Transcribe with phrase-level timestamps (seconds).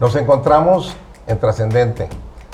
[0.00, 0.94] Nos encontramos
[1.26, 2.08] en Trascendente,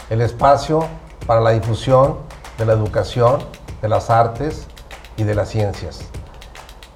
[0.09, 0.87] el espacio
[1.27, 2.17] para la difusión
[2.57, 3.45] de la educación,
[3.83, 4.67] de las artes
[5.19, 6.01] y de las ciencias.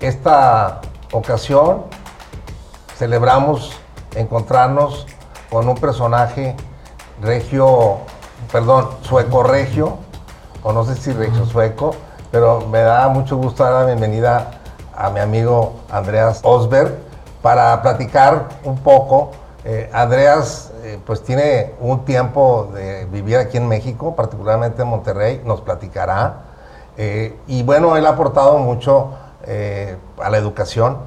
[0.00, 0.80] Esta
[1.12, 1.82] ocasión
[2.96, 3.76] celebramos
[4.14, 5.06] encontrarnos
[5.50, 6.56] con un personaje
[7.20, 7.98] regio,
[8.50, 9.98] perdón, sueco regio,
[10.62, 11.94] o no sé si regio sueco,
[12.30, 14.52] pero me da mucho gusto dar la bienvenida
[14.96, 16.96] a mi amigo Andreas Osberg
[17.42, 19.32] para platicar un poco.
[19.64, 25.42] Eh, Andreas eh, pues tiene un tiempo de vivir aquí en México, particularmente en Monterrey,
[25.44, 26.42] nos platicará.
[26.96, 29.10] Eh, y bueno, él ha aportado mucho
[30.20, 30.98] a la educación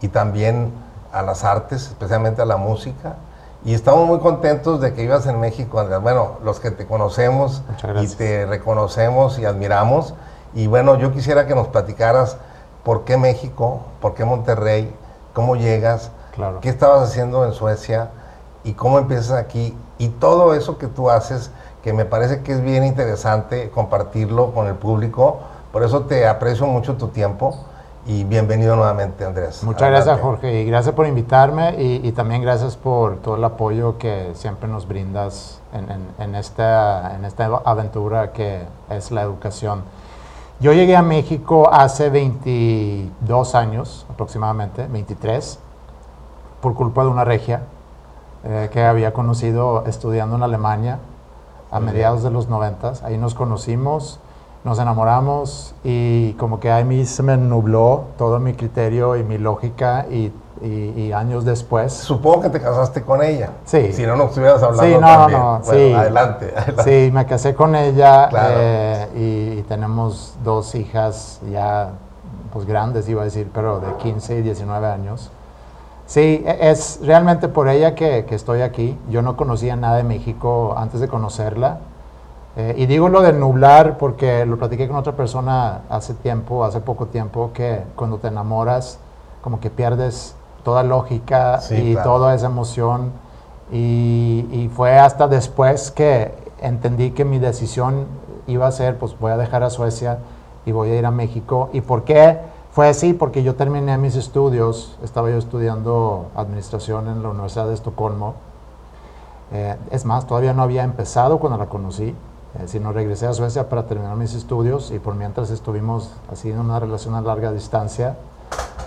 [0.00, 0.72] y también
[1.12, 3.16] a las artes, especialmente a la música.
[3.64, 6.00] Y estamos muy contentos de que vivas en México, Andrés.
[6.00, 7.62] Bueno, los que te conocemos
[8.00, 10.14] y te reconocemos y admiramos.
[10.54, 12.36] Y bueno, yo quisiera que nos platicaras
[12.84, 14.94] por qué México, por qué Monterrey,
[15.32, 16.60] cómo llegas, claro.
[16.60, 18.08] qué estabas haciendo en Suecia
[18.64, 19.76] y cómo empiezas aquí.
[19.98, 21.50] Y todo eso que tú haces,
[21.82, 25.40] que me parece que es bien interesante compartirlo con el público.
[25.72, 27.56] Por eso te aprecio mucho tu tiempo
[28.06, 29.62] y bienvenido nuevamente, Andrés.
[29.64, 34.30] Muchas gracias, Jorge, y gracias por invitarme y, también gracias por todo el apoyo que
[34.34, 35.60] siempre nos brindas
[36.18, 39.82] en, esta, en esta aventura que es la educación.
[40.60, 45.58] Yo llegué a México hace 22 años aproximadamente, 23,
[46.60, 47.62] por culpa de una regia
[48.44, 50.98] eh, que había conocido estudiando en Alemania
[51.70, 52.92] a mediados de los 90.
[53.04, 54.20] Ahí nos conocimos
[54.64, 59.38] nos enamoramos y como que a mí se me nubló todo mi criterio y mi
[59.38, 60.32] lógica y,
[61.14, 61.92] años después.
[61.92, 63.50] Supongo que te casaste con ella.
[63.64, 63.92] Sí.
[63.92, 65.92] Si no, no estuvieras hablando sí, no, No, sí.
[65.92, 66.52] Adelante,
[66.84, 71.90] Sí, me casé con ella eh, y, tenemos dos hijas ya
[72.52, 75.30] pues grandes, iba a decir, pero de 15 y 19 años.
[76.08, 78.98] Sí, e, es realmente por ella que, que estoy aquí.
[79.10, 81.80] Yo no conocía nada de México antes de conocerla.
[82.56, 86.80] Eh, y digo lo de nublar porque lo platiqué con otra persona hace tiempo, hace
[86.80, 88.98] poco tiempo, que cuando te enamoras,
[89.42, 90.34] como que pierdes
[90.64, 93.12] toda lógica y toda esa emoción.
[93.70, 98.06] Y, y, fue hasta después que entendí que mi decisión
[98.46, 100.20] iba a ser, pues voy a dejar a Suecia
[100.64, 101.68] y voy a ir a México.
[101.74, 102.38] ¿Y por qué?
[102.78, 107.74] Fue así, porque yo terminé mis estudios, estaba yo estudiando administración en la Universidad de
[107.74, 108.34] Estocolmo.
[109.50, 112.14] Eh, es más, todavía no había empezado cuando la conocí.
[112.60, 116.60] Eh, sino regresé a Suecia para terminar mis estudios y por mientras estuvimos así en
[116.60, 118.16] una relación a larga distancia.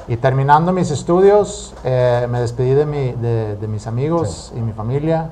[0.08, 5.32] Y terminando mis estudios, eh, me despedí de, mi, de, mis amigos y mi familia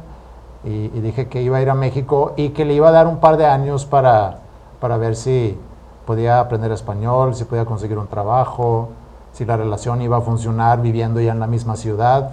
[0.66, 3.22] y, dije que iba a ir a México y que le iba a dar un
[3.22, 4.40] par de años para,
[4.82, 5.58] para ver si
[6.06, 8.90] podía aprender español, si podía conseguir un trabajo,
[9.34, 12.32] si la relación iba a funcionar viviendo ya en la misma ciudad.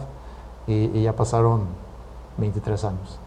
[0.67, 1.67] Y, y ya pasaron
[2.39, 3.21] 23 años.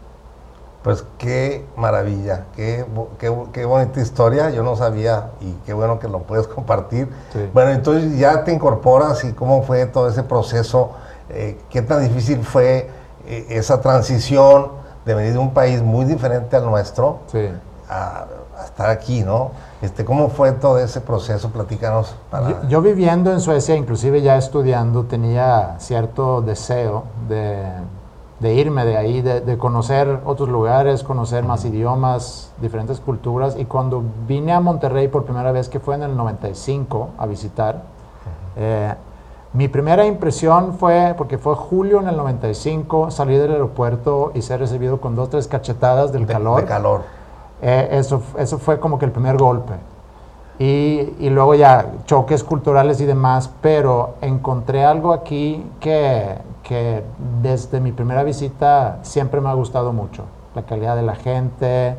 [0.84, 2.86] Pues qué maravilla, qué,
[3.18, 7.10] qué, bonita historia, yo no sabía y qué bueno que lo puedes compartir.
[7.54, 10.92] Bueno, entonces ya te incorporas y cómo fue todo ese proceso,
[11.30, 12.90] eh, qué tan difícil fue
[13.28, 14.70] eh, esa transición
[15.06, 17.20] de venir de un país muy diferente al nuestro
[17.90, 18.26] a,
[18.66, 19.52] estar aquí, ¿no?
[19.81, 21.50] Este, ¿Cómo fue todo ese proceso?
[21.50, 22.16] Platícanos.
[22.68, 27.64] yo viviendo en Suecia, inclusive ya estudiando, tenía cierto deseo de
[28.40, 33.56] de irme de ahí, de, conocer otros lugares, conocer más idiomas, diferentes culturas.
[33.58, 37.84] Y cuando vine a Monterrey por primera vez, que fue en el 95 a visitar,
[38.56, 38.94] eh,
[39.52, 44.59] mi primera impresión fue, porque fue julio en el 95, salí del aeropuerto y ser
[44.59, 46.62] recibido con dos, tres cachetadas del calor.
[46.62, 47.19] De calor.
[47.62, 49.74] Eh, eso, eso fue como que el primer golpe.
[50.59, 57.03] Y, y, luego ya choques culturales y demás, pero encontré algo aquí que, que
[57.42, 60.25] desde mi primera visita siempre me ha gustado mucho.
[60.56, 61.96] La calidad de la gente,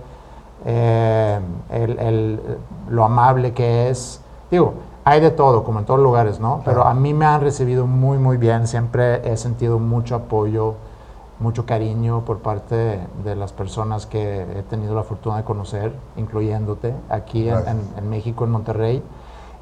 [0.66, 2.40] eh, el,
[2.88, 4.20] lo amable que es.
[4.50, 6.60] Digo, hay de todo, como en todos lugares, ¿no?
[6.64, 8.66] Pero a mí me han recibido muy, muy bien.
[8.66, 10.74] Siempre he sentido mucho apoyo,
[11.40, 16.94] mucho cariño por parte de las personas que he tenido la fortuna de conocer, incluyéndote
[17.08, 19.02] aquí en, en, México, en Monterrey.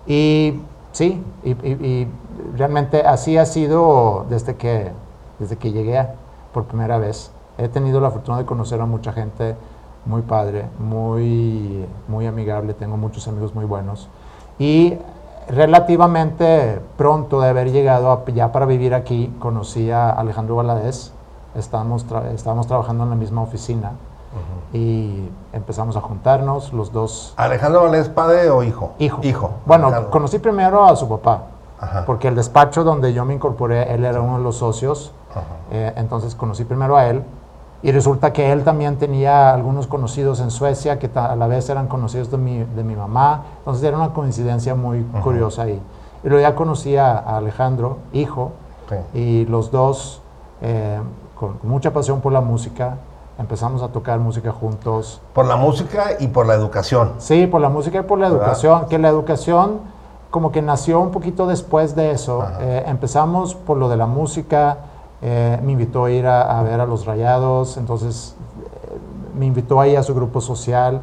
[0.06, 0.60] Y
[0.92, 2.06] sí, y
[2.56, 4.92] realmente así ha sido desde que,
[5.38, 6.04] desde que llegué
[6.52, 7.30] por primera vez.
[7.56, 9.56] He tenido la fortuna de conocer a mucha gente
[10.04, 14.08] muy padre, muy, muy amigable, tengo muchos amigos muy buenos.
[14.58, 14.94] Y
[15.48, 21.12] relativamente pronto de haber llegado ya para vivir aquí, conocí a Alejandro Valadez,
[21.58, 23.92] estábamos, estábamos trabajando en la misma oficina
[24.72, 27.34] y empezamos a juntarnos los dos.
[27.36, 28.92] ¿Alejandro Valadez padre o hijo?
[28.98, 29.20] Hijo.
[29.22, 29.50] Hijo.
[29.66, 31.44] Bueno, conocí primero a su papá,
[32.06, 35.12] porque el despacho donde yo me incorporé, él era uno de los socios,
[35.70, 37.22] eh, entonces conocí primero a él
[37.82, 41.86] Y resulta que él también tenía algunos conocidos en Suecia que a la vez eran
[41.86, 43.44] conocidos de mi, de mi mamá.
[43.58, 45.80] Entonces era una coincidencia muy curiosa ahí.
[46.24, 48.50] Y luego ya conocí a, Alejandro, hijo,
[49.14, 50.22] y los dos,
[50.60, 50.98] eh,
[51.38, 52.96] con mucha pasión por la música,
[53.38, 55.20] empezamos a tocar música juntos.
[55.32, 57.12] Por la música y por la educación.
[57.18, 58.86] Sí, por la música y por la educación.
[58.86, 59.80] Que la educación
[60.30, 62.44] como que nació un poquito después de eso.
[62.60, 64.78] Eh, empezamos por lo de la música.
[65.22, 68.36] Eh, me invitó a ir a, ver a los Rayados, entonces
[69.36, 71.02] me invitó ahí a su grupo social.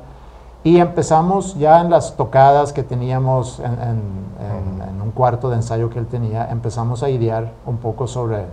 [0.64, 6.00] Y empezamos ya en las tocadas que teníamos en, en, un cuarto de ensayo que
[6.00, 8.46] él tenía, empezamos a idear un poco sobre,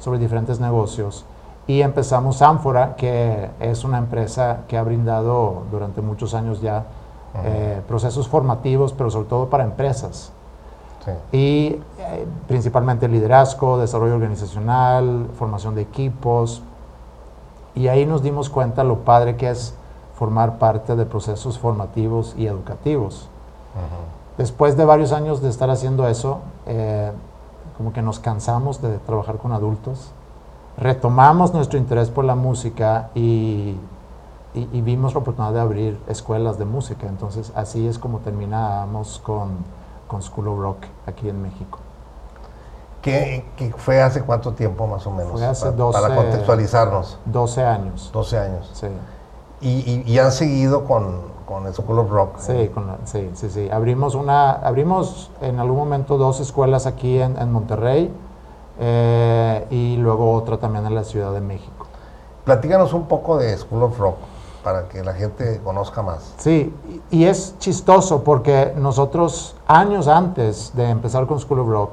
[0.00, 1.24] sobre diferentes negocios.
[1.68, 6.86] Y empezamos Ánfora, que es una empresa que ha brindado durante muchos años ya
[7.44, 10.32] eh, procesos formativos, pero sobre todo para empresas.
[11.32, 16.62] Y eh, principalmente liderazgo, desarrollo organizacional, formación de equipos.
[17.74, 19.74] Y ahí nos dimos cuenta lo padre que es
[20.16, 23.28] formar parte de procesos formativos y educativos.
[24.36, 27.12] Después de varios años de estar haciendo eso, eh,
[27.80, 30.10] como que nos cansamos de trabajar con adultos,
[30.76, 33.74] retomamos nuestro interés por la música y,
[34.54, 37.06] vimos la oportunidad de abrir escuelas de música.
[37.06, 39.64] Entonces así es como terminamos con,
[40.08, 41.78] con School of Rock aquí en México.
[43.00, 43.46] ¿Qué,
[43.78, 45.32] fue hace cuánto tiempo más o menos?
[45.32, 47.18] Fue hace para, 12, para contextualizarnos.
[47.24, 48.10] 12 años.
[48.12, 48.70] 12 años.
[48.74, 48.88] Sí.
[50.06, 52.38] Y, han seguido con, con School of Rock.
[52.38, 52.70] Sí,
[53.06, 53.68] sí, sí, sí.
[53.72, 58.08] Abrimos, una, abrimos en algún momento dos escuelas aquí en, Monterrey
[58.78, 61.86] eh, y luego otra también en la Ciudad de México.
[62.44, 64.14] Platícanos un poco de School of Rock
[64.62, 66.34] para que la gente conozca más.
[66.38, 66.72] Sí,
[67.10, 71.90] y, es chistoso porque nosotros años antes de empezar con School of Rock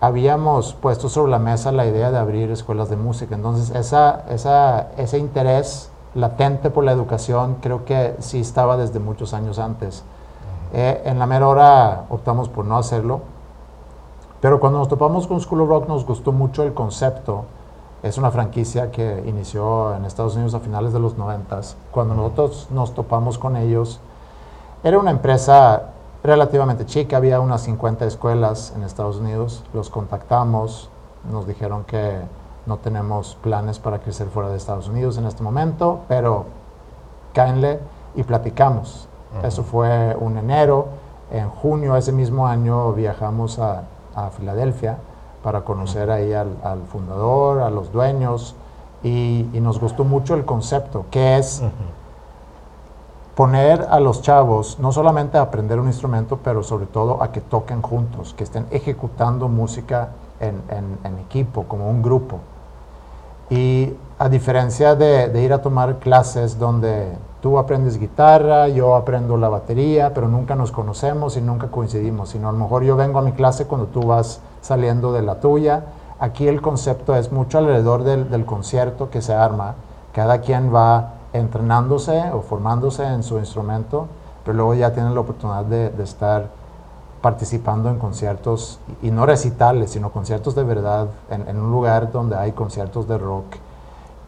[0.00, 3.34] habíamos puesto sobre la mesa la idea de abrir escuelas de música.
[3.34, 9.34] Entonces esa, esa, ese interés latente por la educación, creo que sí estaba desde muchos
[9.34, 10.04] años antes.
[10.72, 13.20] Eh, en la mera hora optamos por no hacerlo,
[14.40, 17.44] pero cuando nos topamos con School of Rock nos gustó mucho el concepto.
[18.02, 21.60] Es una franquicia que inició en Estados Unidos a finales de los 90.
[21.90, 24.00] Cuando nosotros nos topamos con ellos,
[24.82, 25.90] era una empresa
[26.24, 29.64] relativamente chica, había unas 50 escuelas en Estados Unidos.
[29.74, 30.88] Los contactamos,
[31.30, 32.20] nos dijeron que
[32.66, 36.44] no tenemos planes para crecer fuera de Estados Unidos en este momento, pero
[37.32, 37.80] cáenle
[38.14, 39.08] y platicamos.
[39.42, 40.88] Eso fue un enero.
[41.30, 43.84] En junio ese mismo año viajamos a,
[44.36, 44.98] Filadelfia
[45.42, 48.54] para conocer ahí al, fundador, a los dueños,
[49.02, 51.62] y, nos gustó mucho el concepto, que es
[53.34, 57.40] poner a los chavos no solamente a aprender un instrumento, pero sobre todo a que
[57.40, 62.38] toquen juntos, que estén ejecutando música en, equipo, como un grupo.
[63.48, 69.48] Y a diferencia de, ir a tomar clases donde tú aprendes guitarra, yo aprendo la
[69.48, 73.22] batería, pero nunca nos conocemos y nunca coincidimos, sino a lo mejor yo vengo a
[73.22, 75.84] mi clase cuando tú vas saliendo de la tuya.
[76.18, 79.74] Aquí el concepto es mucho alrededor del, concierto que se arma.
[80.12, 84.06] Cada quien va entrenándose o formándose en su instrumento,
[84.44, 86.59] pero luego ya tienen la oportunidad de estar
[87.20, 92.52] participando en conciertos, y no recitales, sino conciertos de verdad, en, un lugar donde hay
[92.52, 93.44] conciertos de rock.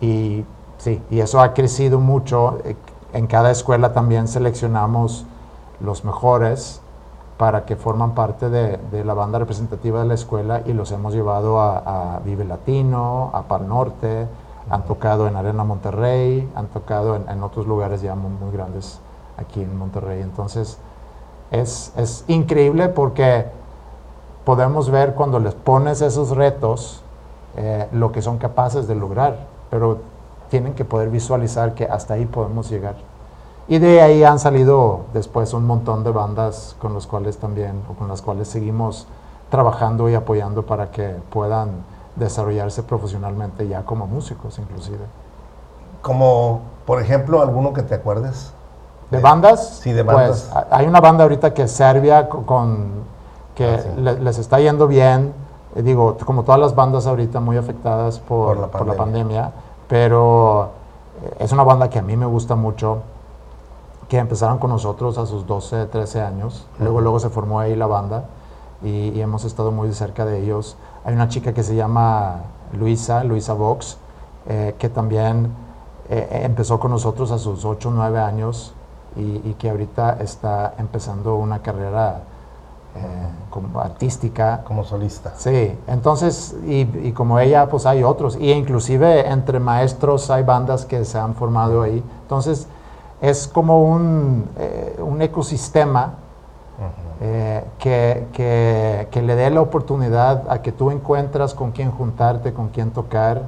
[0.01, 0.45] Y
[0.79, 2.59] sí, y eso ha crecido mucho.
[2.65, 2.77] Eh,
[3.15, 5.25] en cada escuela también seleccionamos
[5.81, 6.81] los mejores
[7.37, 11.61] para que forman parte de, la banda representativa de la escuela y los hemos llevado
[11.61, 14.29] a, Vive Latino, a Pal Norte,
[14.71, 19.01] han tocado en Arena Monterrey, han tocado en, otros lugares ya muy, muy grandes
[19.39, 20.23] aquí en Monterrey.
[20.23, 20.79] Entonces,
[21.53, 23.47] es, increíble porque
[24.45, 27.03] podemos ver cuando les pones esos retos
[27.57, 29.99] eh, lo que son capaces de lograr, pero
[30.49, 32.97] tienen que poder visualizar que hasta ahí podemos llegar.
[33.69, 37.95] Y de ahí han salido después un montón de bandas con las cuales también, o
[37.95, 39.07] con las cuales seguimos
[39.51, 41.85] trabajando y apoyando para que puedan
[42.17, 45.05] desarrollarse profesionalmente ya como músicos inclusive.
[46.01, 48.53] Como, por ejemplo, alguno que te acuerdes.
[49.13, 49.81] ¿De bandas?
[49.83, 50.49] Sí, de bandas.
[50.51, 53.05] Pues, hay una banda ahorita que es Serbia, con,
[53.55, 55.35] que ah, les está yendo bien.
[55.77, 59.53] Eh, digo, como todas las bandas ahorita muy afectadas por, la, pandemia,
[59.87, 60.71] pero
[61.23, 63.03] eh, es una banda que a mí me gusta mucho,
[64.09, 66.67] que empezaron con nosotros a sus 12, 13 años.
[66.79, 68.25] Luego, luego se formó ahí la banda
[68.83, 70.79] y, hemos estado muy cerca de ellos.
[71.05, 73.99] Hay una chica que se llama Luisa, Luisa Vox,
[74.49, 75.55] eh, que también
[76.09, 78.75] empezó con nosotros a sus 8, 9 años
[79.17, 82.23] y, que ahorita está empezando una carrera
[83.49, 84.63] como artística.
[84.65, 85.33] Como solista.
[85.37, 91.05] Sí, entonces, y, como ella, pues hay otros, y inclusive entre maestros hay bandas que
[91.05, 92.03] se han formado ahí.
[92.23, 92.67] Entonces,
[93.21, 94.47] es como un,
[94.99, 96.15] un ecosistema
[97.21, 98.27] eh, que,
[99.11, 103.43] que, le dé la oportunidad a que tú encuentras con quién juntarte, con quién tocar,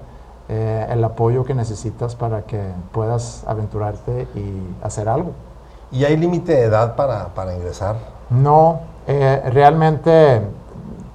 [0.49, 5.33] eh, el apoyo que necesitas para que puedas aventurarte y hacer algo.
[5.93, 7.97] ¿Y hay límite de edad para, para ingresar?
[8.31, 10.43] No, eh, realmente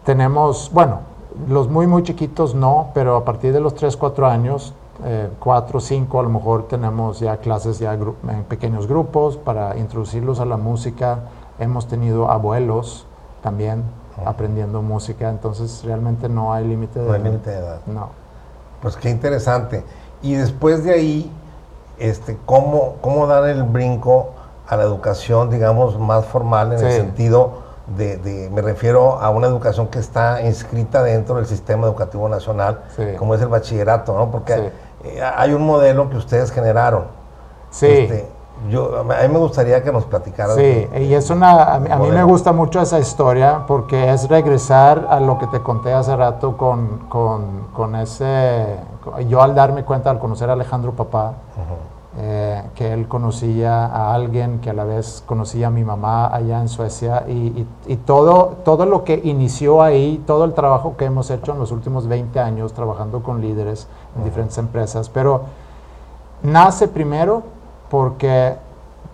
[0.05, 0.99] tenemos, bueno,
[1.47, 4.73] los muy, muy chiquitos no, pero a partir de los 3, 4 años,
[5.39, 10.45] 4, 5 a lo mejor tenemos ya clases ya en pequeños grupos para introducirlos a
[10.45, 11.19] la música
[11.59, 13.05] Hemos tenido abuelos
[13.43, 13.83] también
[14.25, 17.11] aprendiendo música, entonces realmente no hay límite de edad.
[17.11, 17.79] No hay límite de edad.
[17.85, 18.09] No.
[18.81, 19.83] Pues qué interesante.
[20.21, 21.31] Y después de ahí,
[21.97, 24.29] este, ¿cómo, cómo dar el brinco
[24.69, 29.87] a la educación, digamos, más formal en el sentido de, me refiero a una educación
[29.87, 32.81] que está inscrita dentro del sistema educativo nacional,
[33.17, 34.29] como es el bachillerato, ¿no?
[34.29, 34.71] Porque
[35.03, 37.05] eh, hay un modelo que ustedes generaron.
[37.71, 37.87] Sí.
[37.87, 38.27] Este,
[38.69, 40.55] yo, a mí me gustaría que nos platicaras.
[40.55, 45.19] Sí, y es una, a, mí, me gusta mucho esa historia porque es regresar a
[45.19, 48.75] lo que te conté hace rato con, con, con ese,
[49.27, 51.35] yo al darme cuenta, al conocer a Alejandro Papá,
[52.17, 56.61] eh, que él conocía a alguien que a la vez conocía a mi mamá allá
[56.61, 61.29] en Suecia y, y, todo, todo lo que inició ahí, todo el trabajo que hemos
[61.31, 63.87] hecho en los últimos 20 años trabajando con líderes
[64.17, 65.41] en diferentes empresas, pero
[66.43, 67.43] nace primero
[67.89, 68.55] porque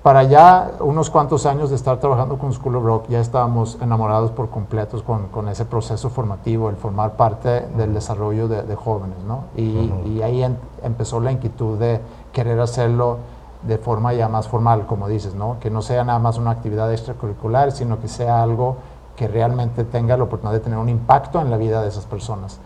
[0.05, 4.29] para ya unos cuantos años de estar trabajando con School of Rock, ya estábamos enamorados
[4.29, 9.45] por completos con, con ese proceso formativo, el formar parte del desarrollo de, jóvenes, ¿no?
[9.57, 10.45] Y, y ahí
[10.83, 13.17] empezó la inquietud de querer hacerlo
[13.63, 15.57] de forma ya más formal, como dices, ¿no?
[15.59, 18.77] Que no sea nada más una actividad extracurricular, sino que sea algo
[19.15, 22.59] que realmente tenga la oportunidad de tener un impacto en la vida de esas personas.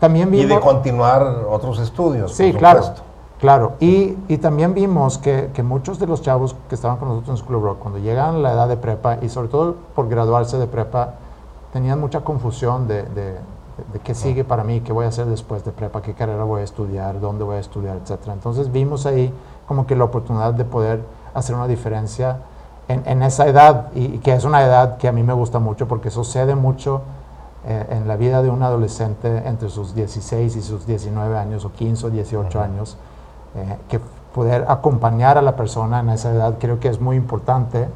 [0.00, 2.32] También y de continuar otros estudios.
[2.32, 2.82] Sí, claro.
[3.40, 7.56] Claro, y, también vimos que, muchos de los chavos que estaban con nosotros en School
[7.56, 10.66] of Rock, cuando llegan a la edad de prepa, y sobre todo por graduarse de
[10.66, 11.14] prepa,
[11.72, 13.04] tenían mucha confusión de,
[14.02, 16.64] qué sigue para mí, qué voy a hacer después de prepa, qué carrera voy a
[16.64, 18.18] estudiar, dónde voy a estudiar, etc.
[18.32, 19.32] Entonces vimos ahí
[19.68, 22.38] como que la oportunidad de poder hacer una diferencia
[22.88, 26.10] en, esa edad, y, que es una edad que a mí me gusta mucho porque
[26.10, 27.02] sucede mucho
[27.66, 31.72] eh, en la vida de un adolescente entre sus 16 y sus 19 años, o
[31.72, 32.96] 15 o 18 años
[33.54, 34.00] eh, que
[34.34, 37.88] poder acompañar a la persona en esa edad creo que es muy importante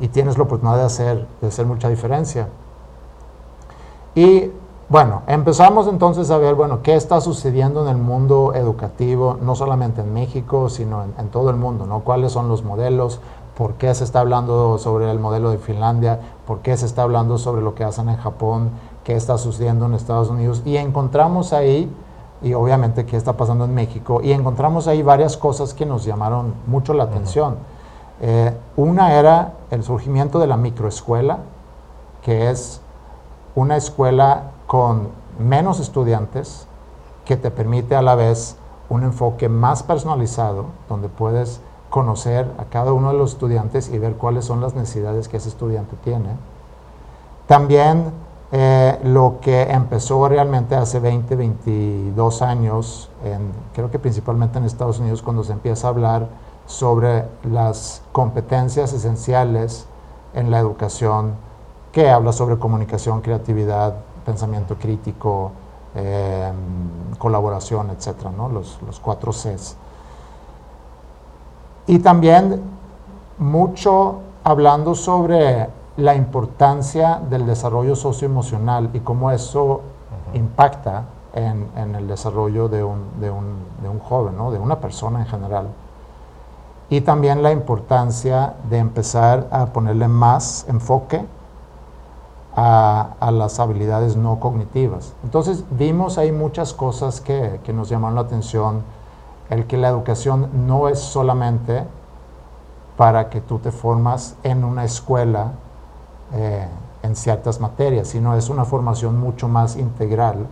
[0.00, 2.48] y tienes la oportunidad de hacer, de hacer mucha diferencia.
[4.14, 4.50] Y
[4.88, 10.00] bueno, empezamos entonces a ver, bueno, qué está sucediendo en el mundo educativo, no solamente
[10.00, 12.00] en México, sino en, todo el mundo, ¿no?
[12.00, 13.20] ¿Cuáles son los modelos?
[13.54, 16.20] ¿Por qué se está hablando sobre el modelo de Finlandia?
[16.46, 18.70] ¿Por qué se está hablando sobre lo que hacen en Japón?
[19.04, 20.62] ¿Qué está sucediendo en Estados Unidos?
[20.64, 21.94] Y encontramos ahí
[22.40, 24.20] y obviamente qué está pasando en México.
[24.22, 27.56] Y encontramos ahí varias cosas que nos llamaron mucho la atención.
[28.22, 31.40] Eh, una era el surgimiento de la microescuela,
[32.22, 32.80] que es
[33.54, 35.08] una escuela con
[35.40, 36.68] menos estudiantes,
[37.24, 38.56] que te permite a la vez
[38.88, 41.60] un enfoque más personalizado, donde puedes
[41.90, 45.48] conocer a cada uno de los estudiantes y ver cuáles son las necesidades que ese
[45.48, 46.28] estudiante tiene.
[47.46, 48.12] También
[48.52, 53.10] eh, lo que empezó realmente hace 20, 22 años,
[53.74, 56.28] creo que principalmente en Estados Unidos, cuando se empieza a hablar
[56.66, 59.86] sobre las competencias esenciales
[60.34, 61.36] en la educación,
[61.90, 63.94] que habla sobre comunicación, creatividad,
[64.28, 65.52] pensamiento crítico,
[65.94, 66.52] eh,
[67.16, 68.50] colaboración, etcétera, ¿no?
[68.50, 69.74] los, los cuatro Cs.
[71.86, 72.60] Y también
[73.38, 79.80] mucho hablando sobre la importancia del desarrollo socioemocional y cómo eso
[80.34, 84.50] impacta en, el desarrollo de un, de un, de un joven, ¿no?
[84.50, 85.68] de una persona en general.
[86.90, 91.24] Y también la importancia de empezar a ponerle más enfoque
[92.60, 95.14] a, las habilidades no cognitivas.
[95.22, 98.82] Entonces vimos ahí muchas cosas que, que nos llamaron la atención,
[99.48, 101.84] el que la educación no es solamente
[102.96, 105.52] para que tú te formas en una escuela
[106.34, 106.66] eh,
[107.04, 110.48] en ciertas materias, sino es una formación mucho más integral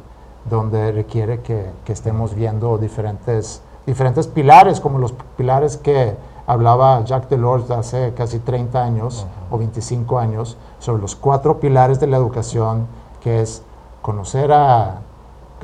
[0.48, 6.14] donde requiere que, estemos viendo diferentes, diferentes pilares, como los pilares que
[6.46, 12.06] hablaba Jacques Delors hace casi 30 años o 25 años, sobre los cuatro pilares de
[12.06, 12.86] la educación,
[13.20, 13.62] que es
[14.02, 15.00] conocer a,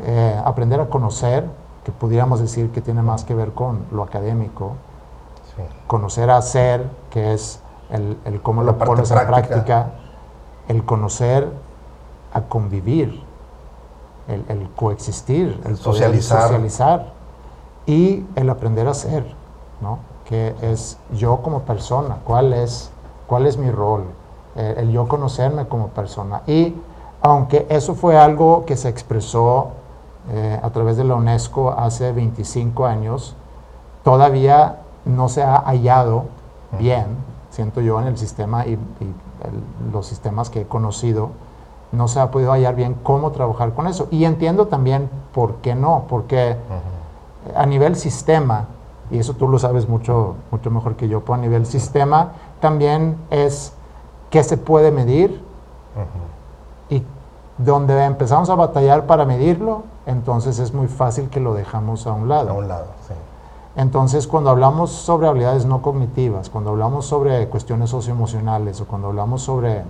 [0.04, 1.48] eh, aprender a conocer,
[1.84, 4.74] que pudiéramos decir que tiene más que ver con lo académico,
[5.86, 7.60] conocer a hacer, que es
[7.90, 9.92] el, cómo lo pones en práctica,
[10.68, 11.48] el conocer
[12.32, 13.22] a convivir,
[14.28, 16.42] el, coexistir, el, socializar.
[16.42, 17.12] socializar
[17.84, 19.26] y el aprender a ser,
[19.80, 20.11] ¿no?
[20.24, 22.90] Que es yo como persona, cuál es,
[23.26, 24.04] cuál es mi rol,
[24.56, 26.42] eh, el yo conocerme como persona.
[26.46, 26.74] Y
[27.20, 29.70] aunque eso fue algo que se expresó
[30.30, 33.36] eh, a través de la UNESCO hace 25 años,
[34.04, 36.24] todavía no se ha hallado
[36.78, 37.06] bien,
[37.50, 38.78] siento yo, en el sistema y,
[39.92, 41.30] los sistemas que he conocido,
[41.90, 44.06] no se ha podido hallar bien cómo trabajar con eso.
[44.12, 46.56] Y entiendo también por qué no, porque
[47.56, 48.66] a nivel sistema,
[49.12, 53.74] y eso tú lo sabes mucho, mucho mejor que yo, a nivel sistema también es
[54.30, 55.42] qué se puede medir
[56.88, 57.02] y
[57.58, 62.28] donde empezamos a batallar para medirlo, entonces es muy fácil que lo dejamos a un
[62.28, 62.50] lado.
[62.50, 63.14] A un lado, sí.
[63.76, 69.42] Entonces, cuando hablamos sobre habilidades no cognitivas, cuando hablamos sobre cuestiones socioemocionales o cuando hablamos
[69.42, 69.82] sobre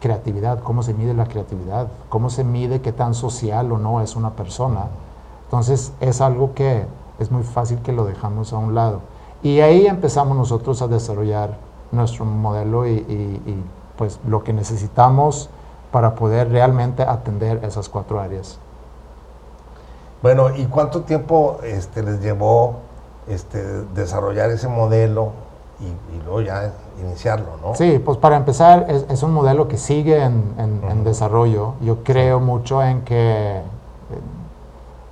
[0.00, 4.16] creatividad, cómo se mide la creatividad, cómo se mide qué tan social o no es
[4.16, 4.86] una persona,
[5.44, 6.84] entonces es algo que
[7.18, 9.00] es muy fácil que lo dejamos a un lado.
[9.42, 11.56] Y ahí empezamos nosotros a desarrollar
[11.92, 13.62] nuestro modelo y,
[13.96, 15.48] pues lo que necesitamos
[15.90, 18.58] para poder realmente atender esas cuatro áreas.
[20.22, 22.76] Bueno, ¿y cuánto tiempo este, les llevó
[23.28, 23.62] este,
[23.94, 25.32] desarrollar ese modelo
[25.80, 27.74] y, luego ya iniciarlo, ¿no?
[27.74, 31.74] Sí, pues para empezar es, un modelo que sigue en, desarrollo.
[31.80, 33.60] Yo creo mucho en que,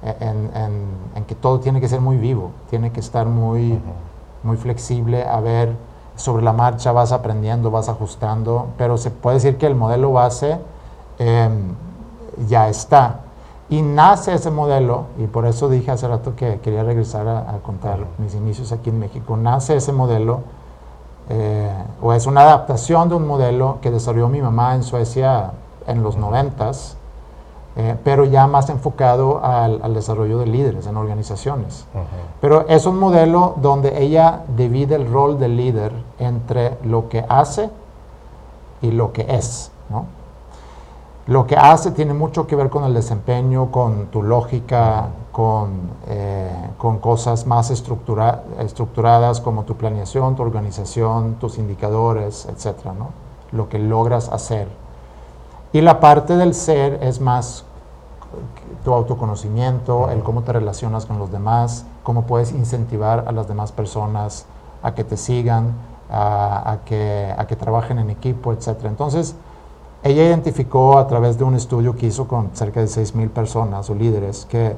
[0.04, 3.80] en, que todo tiene que ser muy vivo, tiene que estar muy,
[4.42, 5.74] muy flexible, a ver,
[6.16, 10.58] sobre la marcha vas aprendiendo, vas ajustando, pero se puede decir que el modelo base
[11.18, 11.74] em,
[12.46, 13.20] ya está.
[13.70, 17.98] Y nace ese modelo, y por eso dije hace rato que quería regresar a, contar
[18.18, 20.40] mis inicios aquí en México, nace ese modelo,
[21.30, 25.52] eh, o es una adaptación de un modelo que desarrolló mi mamá en Suecia
[25.86, 26.98] en los noventas,
[27.76, 31.86] eh, pero ya más enfocado al, desarrollo de líderes en organizaciones.
[32.40, 37.70] Pero es un modelo donde ella divide el rol del líder entre lo que hace
[38.80, 39.72] y lo que es.
[39.90, 40.06] ¿no?
[41.26, 46.70] Lo que hace tiene mucho que ver con el desempeño, con tu lógica, con, eh,
[46.78, 52.84] con cosas más estructuradas como tu planeación, tu organización, tus indicadores, etc.
[52.96, 53.08] ¿no?
[53.50, 54.68] Lo que logras hacer.
[55.74, 57.64] Y la parte del ser es más
[58.84, 63.72] tu autoconocimiento, el cómo te relacionas con los demás, cómo puedes incentivar a las demás
[63.72, 64.46] personas
[64.84, 65.74] a que te sigan,
[66.08, 68.84] a, que, que trabajen en equipo, etc.
[68.84, 69.34] Entonces,
[70.04, 73.96] ella identificó a través de un estudio que hizo con cerca de 6.000 personas o
[73.96, 74.76] líderes que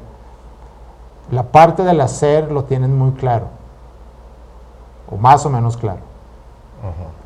[1.30, 3.48] la parte del hacer lo tienen muy claro,
[5.11, 6.06] o más o menos claro.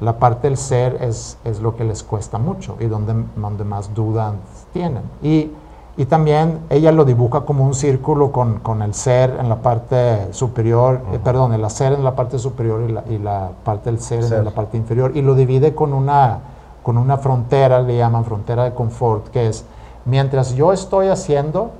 [0.00, 3.94] La parte del ser es, es, lo que les cuesta mucho y donde, donde más
[3.94, 4.34] dudas
[4.72, 5.02] tienen.
[5.22, 5.50] Y,
[5.96, 10.32] y, también ella lo dibuja como un círculo con, con el ser en la parte
[10.32, 14.00] superior, eh, perdón, el hacer en la parte superior y la, y la parte del
[14.00, 14.38] ser, ser.
[14.38, 16.40] en la parte inferior, y lo divide con una
[16.82, 19.64] con una frontera, le llaman frontera de confort, que es
[20.04, 21.72] mientras yo estoy haciendo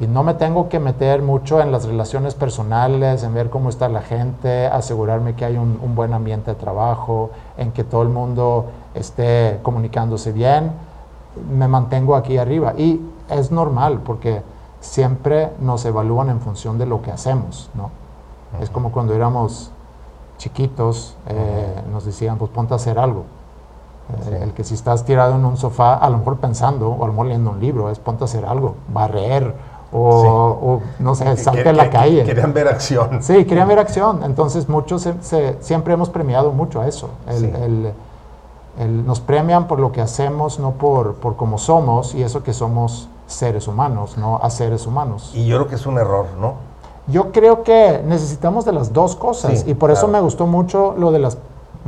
[0.00, 3.88] y no me tengo que meter mucho en las relaciones personales, en ver cómo está
[3.88, 8.66] la gente, asegurarme que hay un, buen ambiente de trabajo, en que todo el mundo
[8.94, 10.72] esté comunicándose bien,
[11.48, 12.74] me mantengo aquí arriba.
[12.76, 14.42] Y es normal porque
[14.80, 17.90] siempre nos evalúan en función de lo que hacemos, ¿no?
[18.60, 19.70] Es como cuando éramos
[20.38, 23.24] chiquitos, eh, nos decían, pues ponte a hacer algo.
[24.42, 27.12] El que si estás tirado en un sofá, a lo mejor pensando, o a lo
[27.14, 29.54] mejor leyendo un libro, es ponte a hacer algo, barrer,
[29.96, 32.24] o, no sé, salte a la calle.
[32.24, 33.22] Querían ver acción.
[33.22, 34.22] Sí, querían ver acción.
[34.24, 35.08] Entonces, muchos
[35.60, 37.10] siempre hemos premiado mucho a eso.
[38.78, 43.08] nos premian por lo que hacemos, no por, por cómo somos, y eso que somos
[43.26, 45.30] seres humanos, no a seres humanos.
[45.34, 46.54] Y yo creo que es un error, ¿no?
[47.06, 51.12] Yo creo que necesitamos de las dos cosas, y por eso me gustó mucho lo
[51.12, 51.38] de las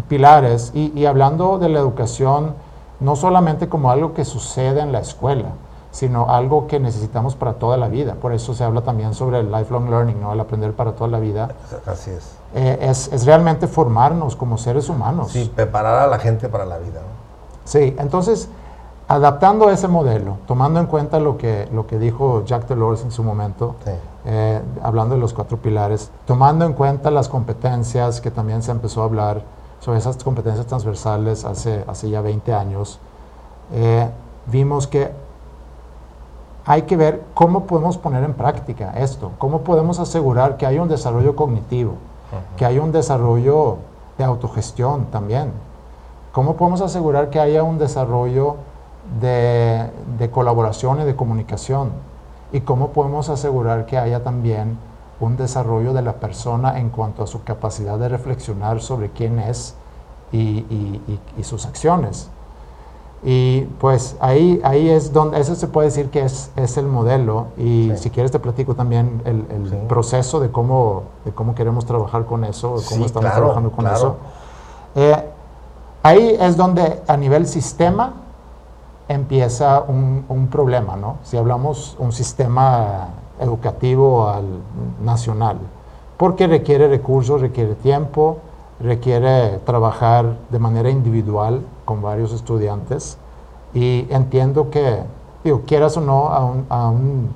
[0.08, 2.54] pilares y, hablando de la educación
[3.00, 5.50] no solamente como algo que sucede en la escuela,
[5.96, 8.16] sino algo que necesitamos para toda la vida.
[8.16, 10.30] Por eso se habla también sobre el lifelong learning, ¿no?
[10.34, 11.48] el aprender para toda la vida.
[11.86, 12.36] Así es.
[12.54, 15.30] Eh, es, es, realmente formarnos como seres humanos.
[15.30, 17.00] Sí, preparar a la gente para la vida.
[17.64, 18.50] Sí, entonces,
[19.08, 23.22] adaptando ese modelo, tomando en cuenta lo que, lo que dijo Jack Delors en su
[23.22, 23.76] momento,
[24.26, 29.00] eh, hablando de los cuatro pilares, tomando en cuenta las competencias que también se empezó
[29.00, 29.42] a hablar,
[29.80, 32.98] sobre esas competencias transversales hace, hace ya 20 años,
[33.72, 34.10] eh,
[34.46, 35.24] vimos que
[36.66, 40.88] hay que ver cómo podemos poner en práctica esto, cómo podemos asegurar que hay un
[40.88, 41.94] desarrollo cognitivo,
[42.56, 43.78] que hay un desarrollo
[44.18, 45.52] de autogestión también,
[46.32, 48.56] ¿Cómo podemos asegurar que haya un desarrollo
[49.22, 51.92] de, de colaboración y de comunicación?
[52.52, 54.76] ¿Y cómo podemos asegurar que haya también
[55.18, 59.76] un desarrollo de la persona en cuanto a su capacidad de reflexionar sobre quién es
[60.32, 62.28] y, sus acciones.
[63.28, 67.48] Y pues ahí, ahí es donde, eso se puede decir que es, es el modelo
[67.58, 69.42] y si quieres te platico también el,
[69.88, 74.14] proceso de cómo, de cómo queremos trabajar con eso, cómo estamos trabajando con eso.
[74.94, 75.16] Eh,
[76.04, 78.14] ahí es donde a nivel sistema
[79.08, 81.16] empieza un, un problema, ¿no?
[81.24, 83.08] Si hablamos un sistema
[83.40, 84.46] educativo al
[85.02, 85.58] nacional,
[86.16, 88.38] porque requiere recursos, requiere tiempo,
[88.78, 93.16] requiere trabajar de manera individual con varios estudiantes
[93.72, 95.02] y entiendo que,
[95.42, 97.30] digo, quieras o no, a, un, a, un,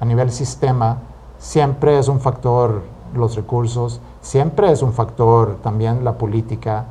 [0.00, 0.98] a nivel sistema,
[1.38, 2.82] siempre es un factor
[3.14, 6.86] los recursos, siempre es un factor también la política,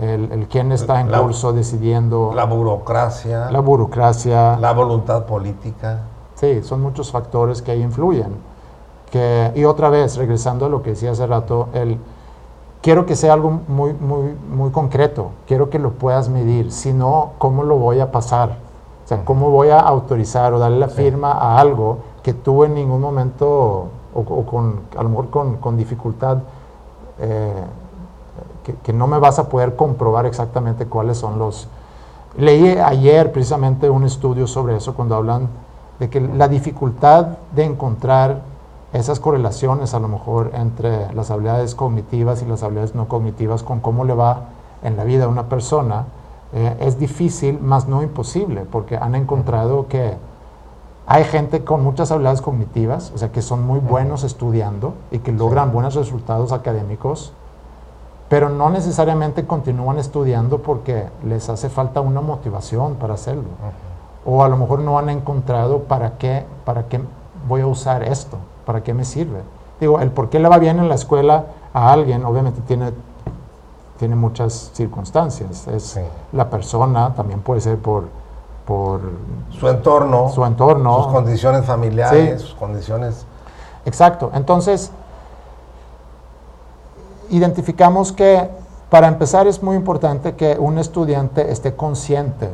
[0.00, 2.32] el, el quién está en curso decidiendo.
[2.34, 3.50] La burocracia.
[3.50, 4.56] La burocracia.
[4.58, 6.00] La voluntad política.
[6.34, 8.36] Sí, son muchos factores que ahí influyen.
[9.10, 11.98] Que, y otra vez, regresando a lo que decía hace rato, el,
[12.82, 17.30] quiero que sea algo muy, muy, muy concreto, quiero que lo puedas medir, si no,
[17.38, 18.58] ¿cómo lo voy a pasar?
[19.04, 22.74] O sea, ¿cómo voy a autorizar o darle la firma a algo que tú en
[22.74, 26.38] ningún momento, o, con, a lo mejor con, con dificultad,
[27.18, 27.52] eh,
[28.64, 31.68] que, que, no me vas a poder comprobar exactamente cuáles son los...
[32.36, 35.48] Leí ayer precisamente un estudio sobre eso cuando hablan
[35.98, 38.51] de que la dificultad de encontrar
[38.92, 43.80] esas correlaciones a lo mejor entre las habilidades cognitivas y las habilidades no cognitivas con
[43.80, 44.48] cómo le va
[44.82, 46.06] en la vida a una persona
[46.52, 50.16] eh, es difícil, más no imposible, porque han encontrado que
[51.06, 55.32] hay gente con muchas habilidades cognitivas, o sea, que son muy buenos estudiando y que
[55.32, 57.32] logran buenos resultados académicos,
[58.28, 63.44] pero no necesariamente continúan estudiando porque les hace falta una motivación para hacerlo.
[64.24, 67.00] O a lo mejor no han encontrado para qué, para qué
[67.48, 69.40] voy a usar esto, para qué me sirve.
[69.80, 72.92] Digo, el por qué le va bien en la escuela a alguien, obviamente tiene,
[73.98, 75.66] tiene muchas circunstancias.
[75.68, 75.98] Es
[76.32, 78.04] la persona, también puede ser por,
[78.66, 79.00] por
[79.50, 83.26] su entorno, su entorno, sus condiciones familiares, sus condiciones.
[83.84, 84.30] Exacto.
[84.34, 84.92] Entonces,
[87.30, 88.48] identificamos que
[88.88, 92.50] para empezar es muy importante que un estudiante esté consciente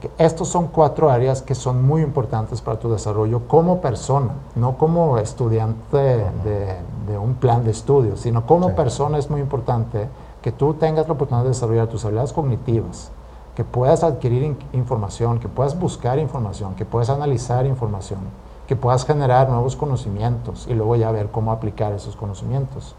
[0.00, 4.76] que estos son cuatro áreas que son muy importantes para tu desarrollo como persona, no
[4.76, 10.08] como estudiante de, un plan de estudio, sino como persona es muy importante
[10.42, 13.10] que tú tengas la oportunidad de desarrollar tus habilidades cognitivas,
[13.54, 18.20] que puedas adquirir información, que puedas buscar información, que puedas analizar información,
[18.66, 22.94] que puedas generar nuevos conocimientos y luego ya ver cómo aplicar esos conocimientos.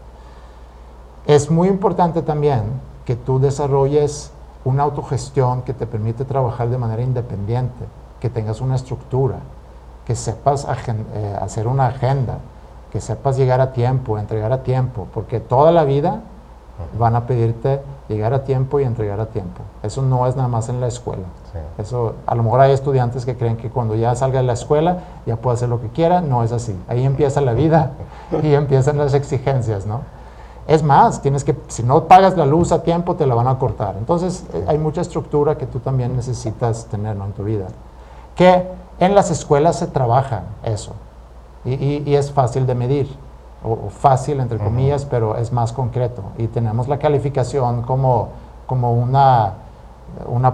[1.26, 2.64] Es muy importante también
[3.04, 4.32] que tú desarrolles
[4.68, 7.84] una autogestión que te permite trabajar de manera independiente,
[8.20, 9.36] que tengas una estructura,
[10.04, 12.38] que sepas eh, hacer una agenda,
[12.90, 16.22] que sepas llegar a tiempo, entregar a tiempo, porque toda la vida
[16.98, 19.62] van a pedirte llegar a tiempo y entregar a tiempo.
[19.82, 21.24] Eso no es nada más en la escuela.
[21.76, 24.98] Eso, a lo mejor hay estudiantes que creen que cuando ya salga de la escuela
[25.26, 26.78] ya puede hacer lo que quiera, no es así.
[26.88, 27.92] Ahí empieza la vida
[28.42, 30.02] y empiezan las exigencias, ¿no?
[30.68, 33.58] Es más, tienes que, si no pagas la luz a tiempo, te la van a
[33.58, 33.96] cortar.
[33.96, 37.68] Entonces, eh, hay mucha estructura que tú también necesitas tener en tu vida.
[38.36, 38.66] Que
[39.00, 40.92] en las escuelas se trabaja eso.
[41.64, 43.08] Y, es fácil de medir.
[43.64, 46.22] O, fácil, entre comillas, pero es más concreto.
[46.36, 48.28] Y tenemos la calificación como,
[48.66, 49.54] como una,
[50.26, 50.52] una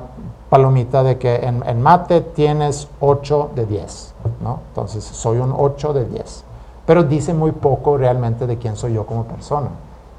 [0.48, 4.60] palomita de que en, en, mate tienes 8 de 10, ¿no?
[4.68, 6.44] Entonces, soy un 8 de 10.
[6.86, 9.70] Pero dice muy poco realmente de quién soy yo como persona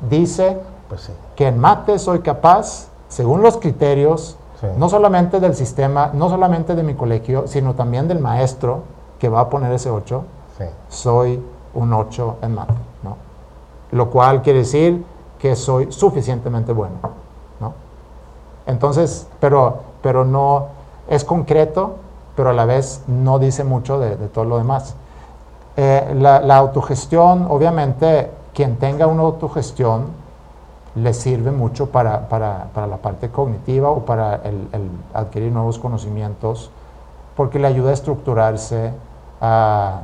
[0.09, 0.57] dice
[0.89, 4.37] pues que en mate soy capaz, según los criterios,
[4.77, 8.83] no solamente del sistema, no solamente de mi colegio, sino también del maestro
[9.19, 10.23] que va a poner ese 8,
[10.89, 12.73] soy un 8 en mate.
[13.03, 13.17] ¿no?
[13.91, 15.05] Lo cual quiere decir
[15.39, 16.95] que soy suficientemente bueno.
[17.59, 17.73] ¿no?
[18.65, 20.67] Entonces, pero, pero no
[21.07, 21.95] es concreto,
[22.35, 24.95] pero a la vez no dice mucho de, todo lo demás.
[25.77, 30.07] Eh, la, la autogestión, obviamente, quien tenga una autogestión
[30.95, 36.71] le sirve mucho para, la parte cognitiva o para el, adquirir nuevos conocimientos,
[37.35, 38.93] porque le ayuda a estructurarse,
[39.41, 39.99] a,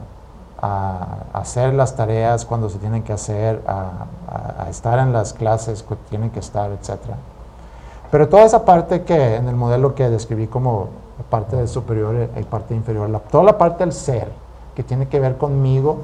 [1.33, 6.29] hacer las tareas cuando se tienen que hacer, a, estar en las clases que tienen
[6.29, 6.99] que estar, etc.
[8.11, 10.89] Pero toda esa parte que en el modelo que describí como
[11.29, 14.31] parte superior y parte inferior, toda la parte del ser,
[14.75, 16.01] que tiene que ver conmigo,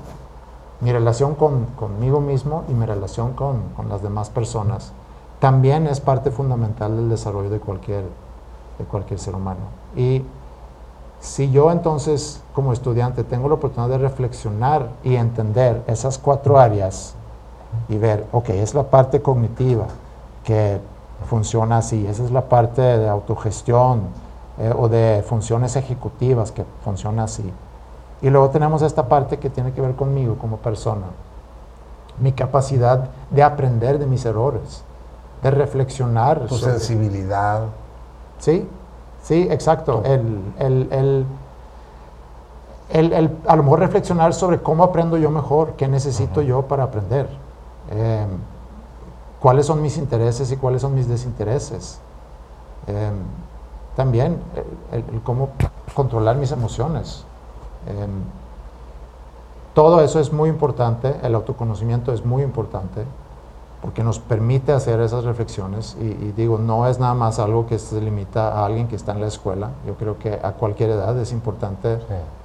[0.82, 4.94] mi relación con, conmigo mismo y mi relación con, con, las demás personas
[5.40, 8.04] también es parte fundamental del desarrollo de cualquier,
[8.78, 9.62] de cualquier ser humano.
[9.96, 10.24] Y
[11.20, 17.16] si yo entonces como estudiante tengo la oportunidad de reflexionar y entender esas cuatro áreas
[17.90, 19.88] y ver, ok, es la parte cognitiva
[20.44, 20.80] que
[21.28, 24.02] funciona así, esa es la parte de autogestión
[24.60, 27.52] eh, o de funciones ejecutivas que funciona así.
[28.22, 31.06] Y luego tenemos esta parte que tiene que ver conmigo como persona,
[32.20, 34.84] mi capacidad de aprender de mis errores,
[35.44, 36.48] de reflexionar.
[36.48, 37.64] Tu sensibilidad.
[38.40, 38.68] Sí,
[39.22, 40.02] sí, exacto.
[40.04, 41.26] El, el,
[42.90, 47.28] el, a lo mejor reflexionar sobre cómo aprendo yo mejor, qué necesito yo para aprender,
[47.92, 48.30] em,
[49.40, 52.00] cuáles son mis intereses y cuáles son mis desintereses.
[52.88, 53.16] Em,
[53.96, 54.40] también
[54.92, 55.50] el, cómo
[55.94, 57.26] controlar mis emociones.
[57.88, 58.24] Em,
[59.74, 63.06] todo eso es muy importante, el autoconocimiento es muy importante
[63.82, 68.02] porque nos permite hacer esas reflexiones y, digo, no es nada más algo que se
[68.02, 71.32] limita a alguien que está en la escuela, yo creo que a cualquier edad es
[71.32, 72.00] importante,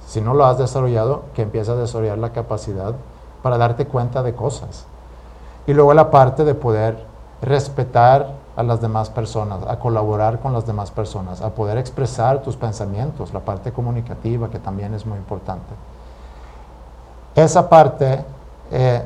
[0.05, 2.93] si no lo has desarrollado, que empieces a desarrollar la capacidad
[3.41, 4.85] para darte cuenta de cosas.
[5.65, 7.03] Y luego la parte de poder
[7.41, 12.55] respetar a las demás personas, a colaborar con las demás personas, a poder expresar tus
[12.55, 15.73] pensamientos, la parte comunicativa que también es muy importante.
[17.35, 18.23] Esa parte
[18.71, 19.03] eh,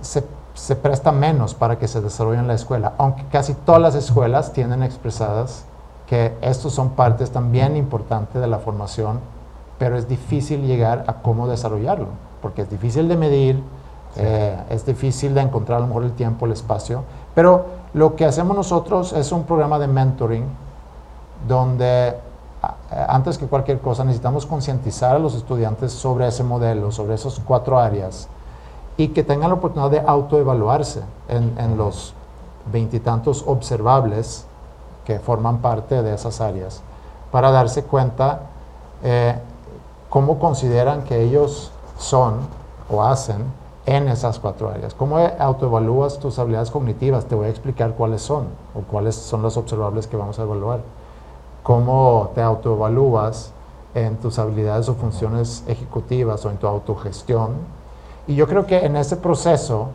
[0.00, 0.24] se,
[0.54, 4.52] se, presta menos para que se desarrolle en la escuela, aunque casi todas las escuelas
[4.52, 5.64] tienen expresadas
[6.06, 9.20] que estos son partes también importantes de la formación,
[9.78, 12.08] pero es difícil llegar a cómo desarrollarlo,
[12.40, 13.62] porque es difícil de medir,
[14.16, 17.02] eh, es difícil de encontrar a lo mejor el tiempo, el espacio,
[17.36, 20.46] pero lo que hacemos nosotros es un programa de mentoring
[21.46, 22.16] donde
[22.90, 27.78] antes que cualquier cosa, necesitamos concientizar a los estudiantes sobre ese modelo, sobre esas cuatro
[27.78, 28.26] áreas,
[28.96, 32.14] y que tengan la oportunidad de autoevaluarse en, en los
[32.72, 34.46] veintitantos observables
[35.04, 36.82] que forman parte de esas áreas,
[37.30, 38.40] para darse cuenta
[39.02, 39.38] eh,
[40.08, 42.38] cómo consideran que ellos son
[42.90, 43.44] o hacen
[43.86, 44.94] en esas cuatro áreas.
[44.94, 47.24] ¿Cómo autoevalúas tus habilidades cognitivas?
[47.26, 50.80] Te voy a explicar cuáles son o cuáles son los observables que vamos a evaluar
[51.66, 53.50] cómo te autoevalúas
[53.92, 57.54] en tus habilidades o funciones ejecutivas o en tu autogestión.
[58.28, 59.88] Y yo creo que en ese proceso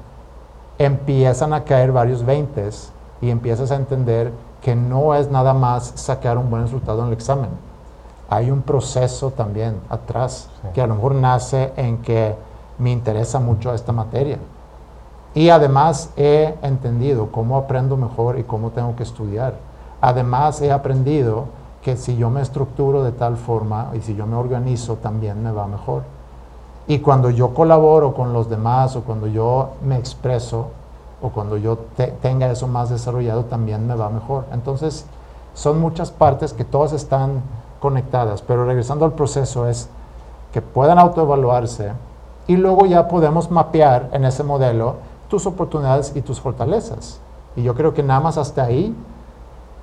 [0.77, 6.38] empiezan a caer varios veintes y empiezas a entender que no es nada más sacar
[6.38, 7.51] un buen resultado en el examen.
[8.30, 12.36] Hay un proceso también atrás que a lo mejor nace en que
[12.82, 14.39] me interesa mucho esta materia.
[15.34, 19.54] Y además he entendido cómo aprendo mejor y cómo tengo que estudiar.
[20.02, 21.46] Además he aprendido
[21.84, 25.52] que si yo me estructuro de tal forma y si yo me organizo, también me
[25.52, 26.04] va mejor.
[26.88, 30.72] Y cuando yo colaboro con los demás o cuando yo me expreso
[31.22, 31.78] o cuando yo
[32.22, 34.46] tenga eso más desarrollado, también me va mejor.
[34.52, 35.06] Entonces,
[35.54, 37.44] son muchas partes que todas están
[37.80, 39.88] conectadas, pero regresando al proceso es
[40.52, 41.91] que puedan autoevaluarse
[42.47, 44.95] y luego ya podemos mapear en ese modelo
[45.30, 47.19] tus oportunidades y tus fortalezas.
[47.56, 48.95] Y yo creo que nada más hasta ahí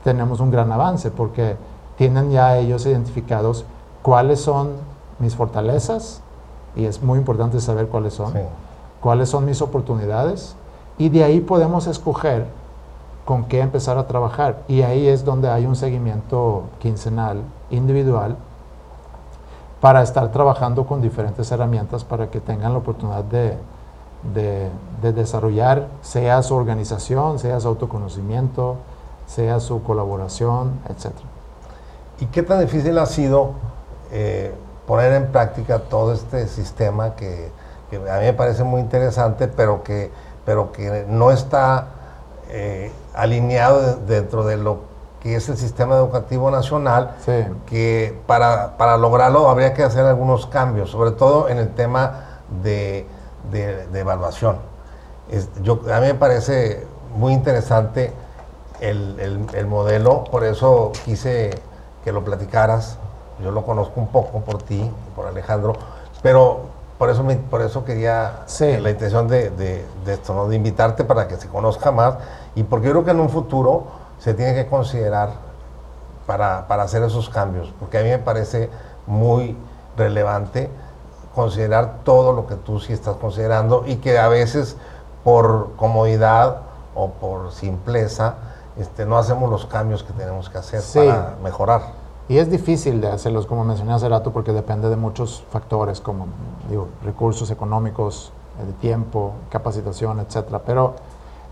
[0.04, 1.56] tenemos un gran avance, porque
[1.96, 3.64] tienen ya ellos identificados
[4.02, 4.72] cuáles son
[5.18, 6.22] mis fortalezas,
[6.76, 8.32] y es muy importante saber cuáles son,
[9.00, 10.54] cuáles son mis oportunidades,
[10.96, 12.46] y de ahí podemos escoger
[13.24, 14.62] con qué empezar a trabajar.
[14.68, 18.36] Y ahí es donde hay un seguimiento quincenal, individual,
[19.80, 23.56] para estar trabajando con diferentes herramientas para que tengan la oportunidad de,
[24.32, 28.76] de desarrollar, sea su organización, sea su autoconocimiento,
[29.26, 31.28] sea su colaboración, etcétera.
[32.20, 33.52] ¿Y qué tan difícil ha sido
[34.10, 34.52] eh,
[34.86, 37.50] poner en práctica todo este sistema que,
[37.92, 40.10] a mí me parece muy interesante, pero que,
[40.44, 41.88] pero que no está
[42.48, 44.87] eh, alineado dentro de lo
[45.20, 47.16] que es el sistema educativo nacional,
[47.66, 53.06] que para, para, lograrlo habría que hacer algunos cambios, sobre todo en el tema de,
[53.50, 54.58] de, evaluación.
[55.62, 58.12] yo, a mí me parece muy interesante
[58.80, 61.50] el, el, el modelo, por eso quise
[62.04, 62.98] que lo platicaras.
[63.42, 65.74] Yo lo conozco un poco por ti por Alejandro,
[66.22, 70.48] pero por eso, por eso quería la intención de, esto, ¿no?
[70.48, 72.14] de invitarte para que se conozca más
[72.56, 73.84] y porque yo creo que en un futuro
[74.18, 75.30] se tiene que considerar
[76.26, 78.70] para, para hacer esos cambios, porque a mí me parece
[79.06, 79.56] muy
[79.96, 80.70] relevante
[81.34, 84.76] considerar todo lo que tú sí estás considerando y que a veces
[85.24, 86.62] por comodidad
[86.94, 88.34] o por simpleza
[88.78, 91.82] este, no hacemos los cambios que tenemos que hacer para mejorar.
[92.28, 96.26] Y es difícil de hacerlos, como mencioné hace rato, porque depende de muchos factores, como
[96.68, 100.60] digo, recursos económicos, eh, de tiempo, capacitación, etc.
[100.64, 100.94] Pero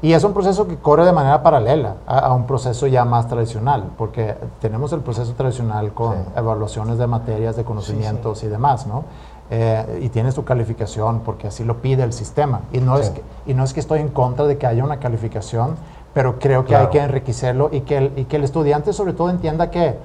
[0.03, 3.85] Y es un proceso que corre de manera paralela a, un proceso ya más tradicional,
[3.97, 9.05] porque tenemos el proceso tradicional con evaluaciones de materias, de conocimientos y demás, ¿no?
[9.49, 12.63] Eh, y tiene su calificación porque así lo pide el sistema.
[12.73, 14.99] Y no, es que, y no es que estoy en contra de que haya una
[14.99, 15.77] calificación,
[16.13, 19.31] pero creo que hay que enriquecerlo y que, el, y que el estudiante sobre todo
[19.31, 19.97] entienda que,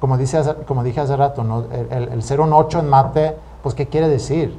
[0.00, 1.64] como, dice, como dije hace rato, ¿no?
[1.90, 4.58] el, el, ser un 8 en mate, pues ¿qué quiere decir?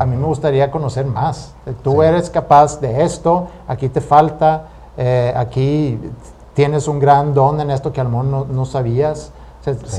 [0.00, 1.52] A mí me gustaría conocer más.
[1.66, 6.00] Eh, tú eres capaz de esto, aquí te falta, eh, aquí
[6.54, 9.30] tienes un gran don en esto que a lo mejor no, sabías.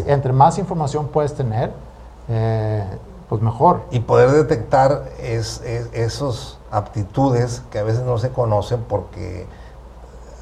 [0.07, 1.71] Entre más información puedes tener,
[3.29, 3.81] pues mejor.
[3.91, 5.61] Y poder detectar es,
[5.93, 9.45] esas aptitudes que a veces no se conocen porque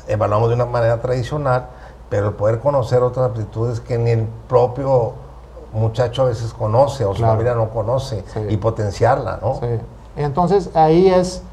[0.08, 1.68] evaluamos de una manera tradicional,
[2.10, 5.16] pero el poder conocer otras aptitudes que ni el propio
[5.74, 9.56] muchacho a veces conoce o su familia no conoce y potenciarla, ¿no?
[9.56, 9.68] Sí.
[10.16, 11.44] Entonces ahí es,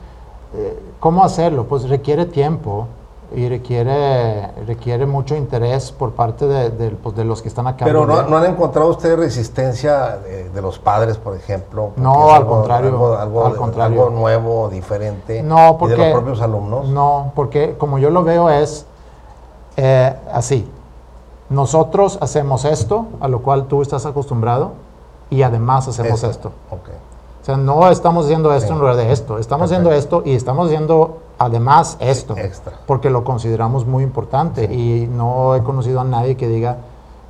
[0.54, 1.64] eh, ¿cómo hacerlo?
[1.64, 2.88] Pues requiere tiempo,
[3.34, 7.84] y requiere, requiere mucho interés por parte de, pues, de los que están acá.
[7.84, 11.90] Pero no, no, han encontrado ustedes resistencia de, los padres, por ejemplo?
[11.96, 13.16] No, al contrario.
[13.16, 14.04] Algo, al contrario.
[14.04, 15.42] algo nuevo, diferente.
[15.42, 16.88] No, porque, de los propios alumnos.
[16.88, 18.86] No, porque como yo lo veo es
[19.76, 20.70] eh, así.
[21.48, 24.72] Nosotros hacemos esto, a lo cual tú estás acostumbrado,
[25.30, 26.52] y además hacemos esto.
[26.70, 26.94] Okay.
[27.42, 29.38] O sea, no estamos haciendo esto en lugar de esto.
[29.38, 32.34] Estamos haciendo esto y estamos haciendo además esto,
[32.86, 36.78] porque lo consideramos muy importante y no he conocido a nadie que diga,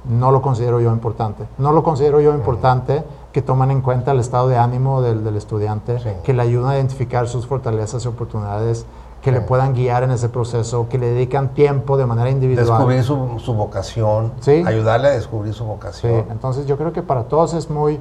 [0.08, 1.44] no lo considero yo importante.
[1.58, 5.98] No lo considero yo importante que tomen en cuenta el estado de ánimo del, estudiante,
[6.24, 8.86] que le ayuden a identificar sus fortalezas y oportunidades,
[9.22, 12.66] que le puedan guiar en ese proceso, que le dedican tiempo de manera individual.
[12.66, 14.32] Descubrir su, su vocación,
[14.64, 16.26] ayudarle a descubrir su vocación.
[16.30, 17.98] Entonces yo creo que para todos es muy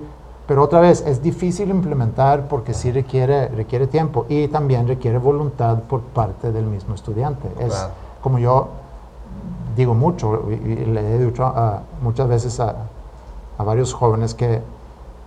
[0.47, 5.79] pero otra vez, es difícil implementar porque sí requiere, requiere tiempo y también requiere voluntad
[5.83, 7.49] por parte del mismo estudiante.
[7.59, 7.87] Es
[8.21, 8.69] como yo
[9.75, 11.51] digo mucho y, le he dicho
[12.01, 12.75] muchas veces a,
[13.57, 14.61] a varios jóvenes que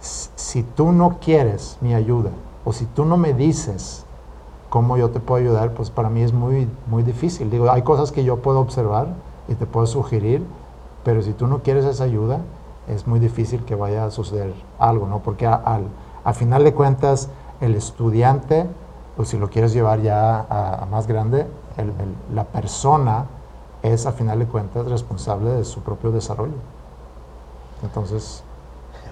[0.00, 2.30] si tú no quieres mi ayuda
[2.64, 4.04] o si tú no me dices
[4.68, 7.50] cómo yo te puedo ayudar, pues para mí es muy, muy difícil.
[7.50, 9.08] Digo, hay cosas que yo puedo observar
[9.48, 10.44] y te puedo sugerir,
[11.04, 12.40] pero si tú no quieres esa ayuda,
[12.88, 15.20] es muy difícil que vaya a suceder algo, ¿no?
[15.20, 15.88] Porque al,
[16.34, 17.28] final de cuentas,
[17.60, 18.66] el estudiante, o
[19.16, 21.46] pues si lo quieres llevar ya a, más grande,
[22.34, 23.26] la persona
[23.82, 26.56] es a final de cuentas responsable de su propio desarrollo.
[27.82, 28.42] Entonces...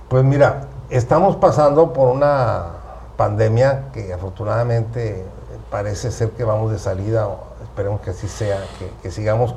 [0.08, 2.66] Pues mira, estamos pasando por una
[3.16, 5.24] pandemia que afortunadamente
[5.70, 7.28] parece ser que vamos de salida,
[7.62, 8.58] esperemos que así sea,
[9.02, 9.54] que, sigamos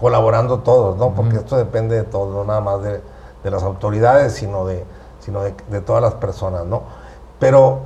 [0.00, 1.14] colaborando todos, ¿no?
[1.14, 3.00] Porque esto depende de todos, no nada más de,
[3.42, 4.84] de las autoridades, sino de,
[5.20, 6.82] sino de, todas las personas, ¿no?
[7.38, 7.80] Pero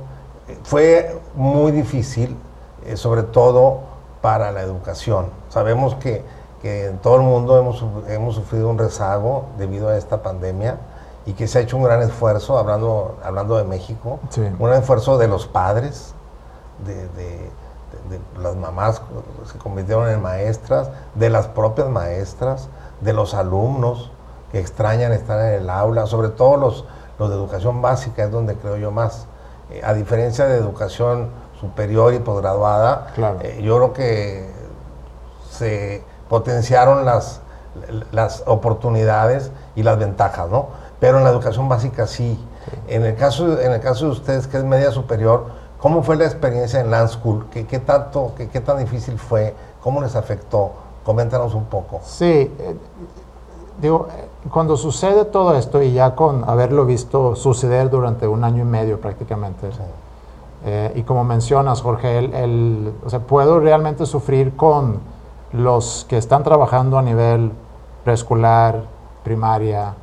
[0.47, 2.37] eh, fue muy difícil,
[2.85, 3.81] eh, sobre todo
[4.21, 5.27] para la educación.
[5.49, 6.23] Sabemos que,
[6.61, 10.77] que en todo el mundo hemos, hemos, sufrido un rezago debido a esta pandemia
[11.25, 15.17] y que se ha hecho un gran esfuerzo, hablando, hablando de México, un gran esfuerzo
[15.17, 16.13] de los padres,
[16.85, 17.49] de, de,
[18.41, 22.67] las mamás que se convirtieron en maestras, de las propias maestras,
[23.01, 24.11] de los alumnos,
[24.51, 26.85] que extrañan estar en el aula, sobre todo los,
[27.19, 29.27] los de educación básica, es donde creo yo más.
[29.69, 33.07] Eh, a diferencia de educación superior y posgraduada,
[33.41, 34.51] eh, yo creo que
[35.49, 37.41] se potenciaron las,
[38.11, 40.67] las oportunidades y las ventajas, ¿no?
[40.99, 42.39] Pero en la educación básica sí.
[42.87, 45.47] En, el caso, en el caso de ustedes, que es media superior,
[45.83, 47.45] ¿cómo fue la experiencia en Land School?
[47.51, 49.53] ¿Qué, qué tanto, qué, qué, tan difícil fue?
[49.81, 50.71] ¿Cómo les afectó?
[51.03, 51.99] Coméntanos un poco.
[52.05, 52.77] Sí, eh,
[53.81, 54.07] digo,
[54.49, 59.01] cuando sucede todo esto y ya con haberlo visto suceder durante un año y medio
[59.01, 59.71] prácticamente,
[60.65, 65.01] eh, y como mencionas, Jorge, el, o sea, puedo realmente sufrir con
[65.51, 67.51] los que están trabajando a nivel
[68.05, 68.85] preescolar,
[69.25, 69.95] primaria,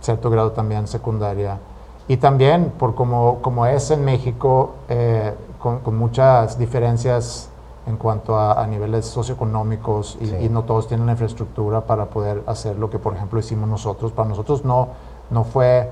[0.00, 1.60] cierto grado también secundaria,
[2.08, 7.50] y también por como, como es en México, eh, con, con muchas diferencias
[7.86, 12.90] en cuanto a, niveles socioeconómicos y, no todos tienen la infraestructura para poder hacer lo
[12.90, 14.10] que, por ejemplo, hicimos nosotros.
[14.10, 14.88] Para nosotros no,
[15.30, 15.90] no fue,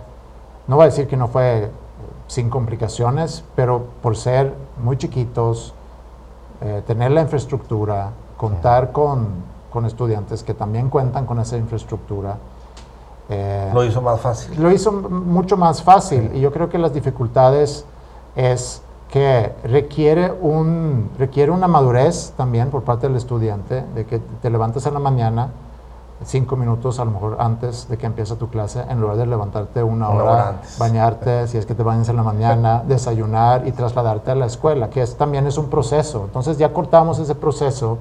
[0.67, 1.71] no voy a decir que no fue
[2.27, 4.53] sin complicaciones, pero por ser
[4.83, 5.73] muy chiquitos,
[6.61, 9.29] eh, tener la infraestructura, contar con,
[9.73, 12.39] con, estudiantes que también cuentan con esa infraestructura.
[13.29, 14.63] Eh, lo hizo más fácil.
[14.63, 17.85] Lo hizo mucho más fácil y yo creo que las dificultades
[18.37, 24.51] es que requiere, un, requiere una madurez también por parte del estudiante, de que te
[24.51, 25.51] levantas en la mañana
[26.25, 29.83] cinco minutos a lo mejor antes de que empiece tu clase, en lugar de levantarte
[29.83, 34.35] una, hora, bañarte, si es que te bañas en la mañana, desayunar y trasladarte a
[34.35, 36.25] la escuela, que es, también es un proceso.
[36.25, 37.99] Entonces ya cortamos ese proceso.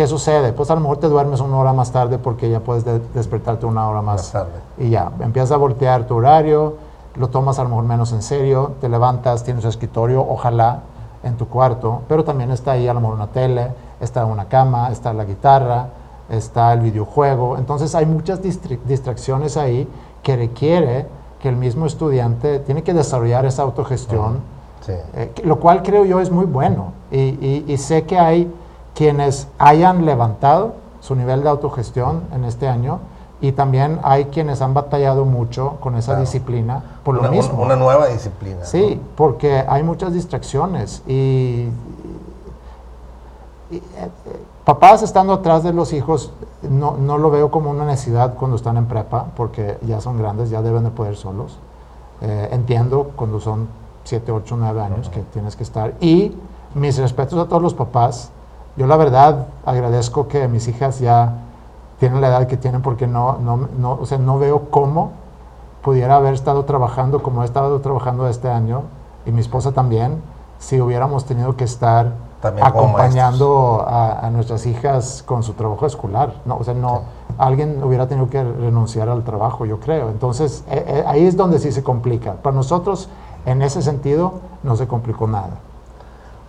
[0.00, 0.54] ¿Qué sucede?
[0.54, 3.86] Pues a lo mejor te duermes una hora más tarde porque ya puedes despertarte una
[3.86, 4.52] hora más, tarde.
[4.78, 6.76] Y ya, empiezas a voltear tu horario,
[7.16, 10.80] lo tomas a lo mejor menos en serio, te levantas, tienes un escritorio, ojalá
[11.22, 14.90] en tu cuarto, pero también está ahí a lo mejor una tele, está una cama,
[14.90, 15.88] está la guitarra,
[16.30, 17.58] está el videojuego.
[17.58, 19.86] Entonces hay muchas distracciones ahí
[20.22, 21.08] que requiere
[21.42, 24.40] que el mismo estudiante tiene que desarrollar esa autogestión,
[24.88, 26.94] eh, lo cual creo yo es muy bueno.
[27.10, 28.50] Y, sé que hay
[28.94, 33.00] quienes hayan levantado su nivel de autogestión en este año
[33.40, 37.62] y también hay quienes han batallado mucho con esa disciplina por lo mismo.
[37.62, 38.64] Una nueva disciplina.
[38.64, 41.68] Sí, porque hay muchas distracciones y,
[43.70, 43.80] eh,
[44.64, 46.32] papás estando atrás de los hijos,
[46.62, 50.50] no, no, lo veo como una necesidad cuando están en prepa, porque ya son grandes,
[50.50, 51.58] ya deben de poder solos.
[52.20, 53.68] Eh, entiendo cuando son
[54.04, 55.94] 7, 8, 9 años que tienes que estar.
[56.00, 56.36] Y
[56.74, 58.30] mis respetos a todos los papás.
[58.76, 61.34] Yo la verdad agradezco que mis hijas ya
[61.98, 65.12] tienen la edad que tienen porque no, no, no, o sea, no veo cómo
[65.82, 68.84] pudiera haber estado trabajando como he estado trabajando este año
[69.26, 70.22] y mi esposa también,
[70.58, 72.12] si hubiéramos tenido que estar
[72.42, 76.34] acompañando a, nuestras hijas con su trabajo escolar.
[76.46, 77.02] No, o sea, no,
[77.38, 80.08] alguien hubiera tenido que renunciar al trabajo, yo creo.
[80.08, 82.34] Entonces, eh, eh, ahí es donde sí se complica.
[82.34, 83.08] Para nosotros,
[83.44, 85.58] en ese sentido, no se complicó nada.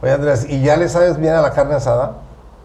[0.02, 2.14] Oye, Andrés, ¿y ya le sabes bien a la carne asada?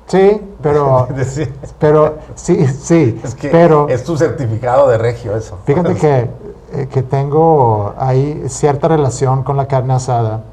[0.07, 1.09] Sí, pero,
[1.79, 5.59] pero sí, sí, es que pero es tu certificado de regio eso.
[5.65, 6.31] Fíjate que,
[6.73, 10.45] eh, que tengo ahí cierta relación con la carne asada,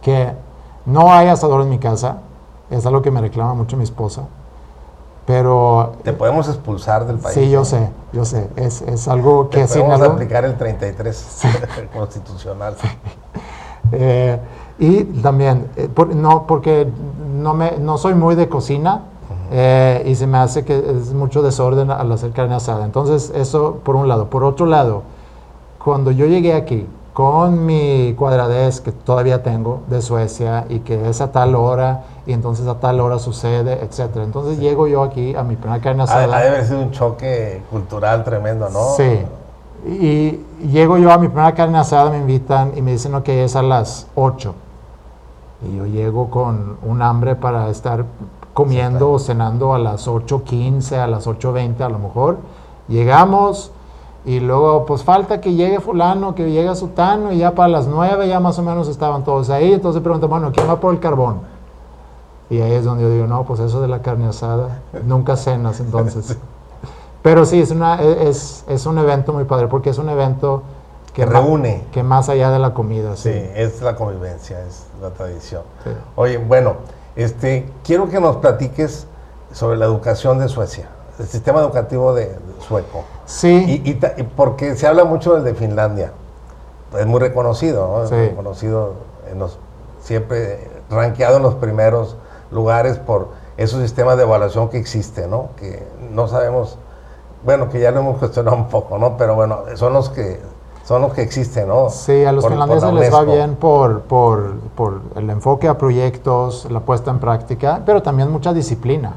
[0.00, 0.32] que
[0.86, 2.18] no hay asador en mi casa,
[2.70, 4.22] es algo que me reclama mucho mi esposa,
[5.26, 5.92] pero...
[6.02, 7.34] Te podemos expulsar del país.
[7.34, 9.66] Sí, yo sé, yo sé, es, es algo que...
[9.66, 11.42] Te podemos aplicar el 33
[11.92, 12.76] constitucional.
[13.92, 14.38] Eh,
[14.78, 16.88] y también, eh, no, porque
[17.34, 19.02] no, me, no soy muy de cocina
[19.50, 22.84] eh, y se me hace que es mucho desorden al hacer carne asada.
[22.84, 24.30] Entonces, eso por un lado.
[24.30, 25.02] Por otro lado,
[25.78, 31.20] cuando yo llegué aquí, con mi cuadradez que todavía tengo de Suecia y que es
[31.20, 34.24] a tal hora y entonces a tal hora sucede, etcétera.
[34.24, 36.34] Entonces llego yo aquí a mi primera carne asada.
[36.34, 38.94] Ha, de haber sido un choque cultural tremendo, ¿no?
[38.96, 39.20] Sí.
[39.84, 43.56] Y llego yo a mi primera carne asada, me invitan y me dicen, ok, es
[43.56, 44.54] a las 8.
[45.68, 48.04] Y yo llego con un hambre para estar
[48.54, 52.38] comiendo o cenando a las 8.15, a las 8.20 a lo mejor.
[52.88, 53.72] Llegamos,
[54.24, 58.28] y luego, pues falta que llegue fulano, que llegue sutano, y ya para las nueve
[58.28, 59.72] ya más o menos estaban todos ahí.
[59.72, 61.40] Entonces preguntan, bueno, ¿quién va por el carbón?
[62.48, 65.80] Y ahí es donde yo digo, no, pues eso de la carne asada, nunca cenas
[65.80, 66.38] entonces.
[67.22, 70.62] Pero sí, es, una, e, es, es un evento muy padre, porque es un evento
[71.14, 71.84] que, reúne.
[71.92, 73.16] que más allá de la comida.
[73.16, 73.30] Sí.
[73.54, 75.62] es la convivencia, es la tradición.
[76.16, 76.76] Oye, bueno,
[77.16, 79.06] este, quiero que nos platiques
[79.52, 83.04] sobre la educación de Suecia el sistema educativo de, sueco.
[83.26, 83.82] Sí.
[83.84, 86.12] Y, porque se habla mucho del de Finlandia.
[86.98, 88.06] Es muy reconocido, ¿no?
[88.06, 88.14] Sí.
[88.14, 88.94] Reconocido
[89.30, 89.58] en los,
[90.00, 92.16] siempre rankeado en los primeros
[92.50, 95.50] lugares por esos sistemas de evaluación que existen, ¿no?
[95.56, 96.78] Que no sabemos,
[97.44, 99.16] bueno, que ya lo hemos cuestionado un poco, ¿no?
[99.16, 100.40] Pero bueno, son los que
[100.84, 101.90] son los que existen, ¿no?
[101.90, 106.80] Sí, a los finlandeses les va bien por, por, por el enfoque a proyectos, la
[106.80, 109.14] puesta en práctica, pero también mucha disciplina.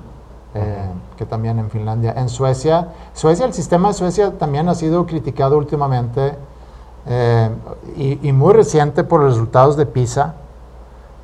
[0.57, 2.13] Eh, que también en Finlandia.
[2.15, 6.33] En Suecia, Suecia, el sistema de Suecia también ha sido criticado últimamente
[7.07, 7.49] eh,
[7.97, 10.35] y, muy reciente por los resultados de PISA,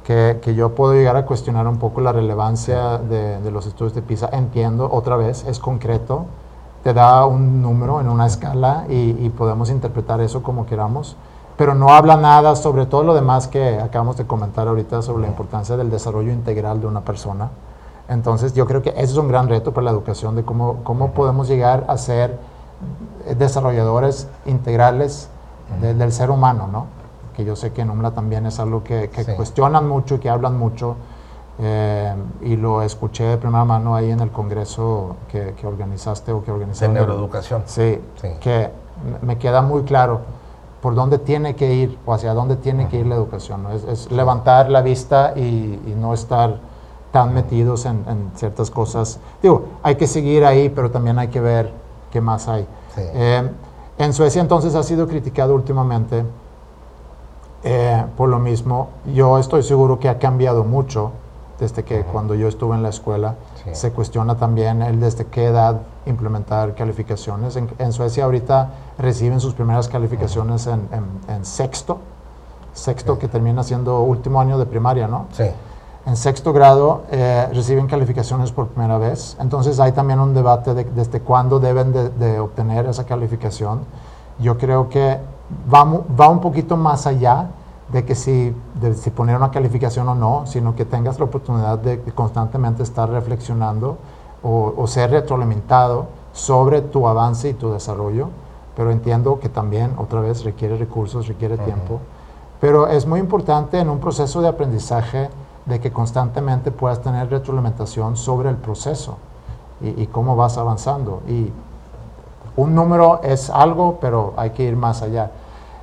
[0.04, 3.96] que, que, yo puedo llegar a cuestionar un poco la relevancia de, de, los estudios
[3.96, 4.30] de PISA.
[4.34, 6.26] Entiendo, otra vez, es concreto,
[6.84, 11.16] te da un número en una escala y, y podemos interpretar eso como queramos
[11.62, 15.28] pero no habla nada sobre todo lo demás que acabamos de comentar ahorita sobre la
[15.28, 17.52] importancia del desarrollo integral de una persona.
[18.10, 21.12] Entonces yo creo que ese es un gran reto para la educación de cómo, cómo
[21.12, 22.40] podemos llegar a ser
[23.38, 25.30] desarrolladores integrales
[25.80, 26.88] del ser humano, ¿no?
[27.36, 30.58] Que yo sé que en UMLA también es algo que, cuestionan mucho y que hablan
[30.58, 30.96] mucho.
[31.64, 36.52] Eh, y lo escuché de primera mano ahí en el congreso que, organizaste o que
[36.52, 36.88] organizaste.
[36.88, 37.64] De neuroeducación.
[37.66, 38.02] Sí,
[38.40, 38.70] que
[39.22, 40.22] me queda muy claro
[40.82, 43.68] por dónde tiene que ir o hacia dónde tiene que ir la educación.
[43.88, 45.40] Es, levantar la vista y,
[45.86, 46.58] y no estar
[47.12, 49.20] tan metidos en, ciertas cosas.
[49.42, 51.72] Digo, hay que seguir ahí, pero también hay que ver
[52.10, 52.66] qué más hay.
[52.98, 53.50] Eh,
[53.98, 56.24] en Suecia entonces ha sido criticado últimamente
[57.64, 58.90] eh, por lo mismo.
[59.14, 61.12] Yo estoy seguro que ha cambiado mucho
[61.62, 63.36] desde que cuando yo estuve en la escuela.
[63.72, 67.56] Se cuestiona también el desde qué edad implementar calificaciones.
[67.56, 72.00] En, Suecia ahorita reciben sus primeras calificaciones en, sexto,
[72.74, 75.28] sexto que termina siendo último año de primaria, ¿no?
[75.32, 75.46] Sí.
[76.08, 79.38] En sexto grado eh, reciben calificaciones por primera vez.
[79.40, 83.82] Entonces hay también un debate de desde cuándo deben de, obtener esa calificación.
[84.40, 85.20] Yo creo que
[85.72, 85.84] va,
[86.20, 87.50] va un poquito más allá
[87.92, 91.80] de que si, de si poner una calificación o no, sino que tengas la oportunidad
[91.80, 93.98] de constantemente estar reflexionando
[94.44, 98.30] o, ser retroalimentado sobre tu avance y tu desarrollo,
[98.76, 102.00] pero entiendo que también otra vez requiere recursos, requiere tiempo,
[102.60, 105.30] pero es muy importante en un proceso de aprendizaje
[105.66, 109.18] de que constantemente puedas tener retroalimentación sobre el proceso
[109.82, 111.22] y, cómo vas avanzando.
[111.28, 111.52] Y
[112.56, 115.32] un número es algo, pero hay que ir más allá.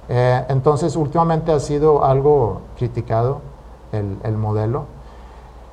[0.09, 3.41] Eh, entonces, últimamente ha sido algo criticado
[3.93, 4.99] el, el modelo.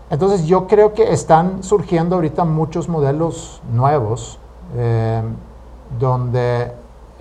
[0.09, 4.39] Entonces yo creo que están surgiendo ahorita muchos modelos nuevos
[4.75, 5.21] eh,
[5.99, 6.71] donde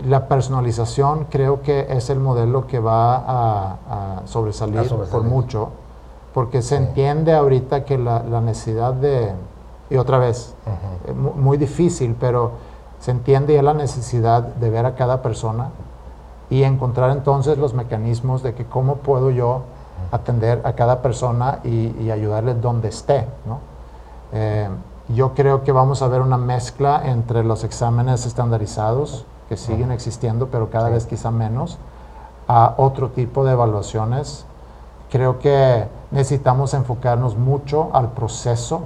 [0.05, 5.71] la personalización creo que es el modelo que va a, sobresalir, por mucho,
[6.35, 9.33] porque se entiende ahorita que la, necesidad de,
[9.89, 10.55] y otra vez,
[11.07, 12.53] eh, muy difícil, pero
[12.99, 15.71] se entiende ya la necesidad de ver a cada persona
[16.55, 19.63] y encontrar entonces los mecanismos de que cómo puedo yo
[20.13, 23.27] atender a cada persona y, ayudarle donde esté.
[24.33, 24.69] Eh,
[25.09, 30.47] yo creo que vamos a ver una mezcla entre los exámenes estandarizados, que siguen existiendo,
[30.47, 31.77] pero cada vez quizá menos,
[32.47, 34.47] a otro tipo de evaluaciones.
[35.11, 38.83] Creo que necesitamos enfocarnos mucho al proceso,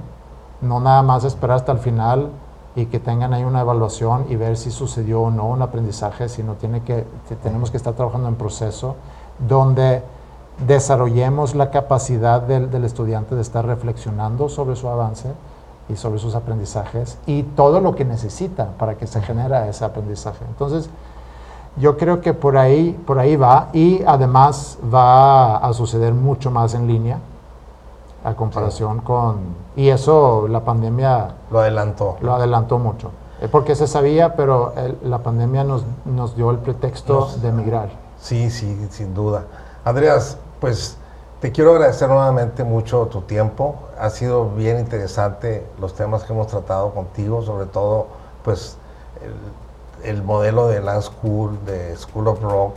[0.63, 2.31] no nada más esperar hasta el final
[2.75, 6.55] y que tengan ahí una evaluación y ver si sucedió o no un aprendizaje, sino
[6.55, 7.05] tiene que,
[7.43, 8.97] tenemos que estar trabajando en proceso
[9.47, 10.03] donde
[10.67, 15.29] desarrollemos la capacidad del, estudiante de estar reflexionando sobre su avance
[15.89, 20.45] y sobre sus aprendizajes y todo lo que necesita para que se genere ese aprendizaje.
[20.49, 20.91] Entonces,
[21.77, 26.75] yo creo que por ahí, por ahí va y además va a suceder mucho más
[26.75, 27.19] en línea
[28.29, 29.39] a comparación con...
[29.77, 31.35] Y eso la pandemia...
[31.51, 32.17] Lo adelantó.
[32.21, 33.11] Lo adelantó mucho.
[33.41, 34.73] Eh, porque se sabía, pero
[35.03, 37.91] la pandemia nos, nos dio el pretexto de emigrar.
[38.21, 39.45] Sí, sí, sin duda.
[39.85, 40.97] Andreas, pues
[41.41, 43.77] te quiero agradecer nuevamente mucho tu tiempo.
[43.99, 48.09] Ha sido bien interesante los temas que hemos tratado contigo, sobre todo
[48.43, 48.77] pues
[50.03, 52.75] el, modelo de Land School, de School of Rock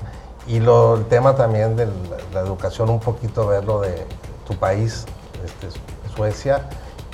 [0.47, 1.88] y lo, el tema también de
[2.34, 4.06] la, educación, un poquito verlo de
[4.47, 5.06] tu país,
[5.46, 5.68] este,
[6.16, 6.70] Suecia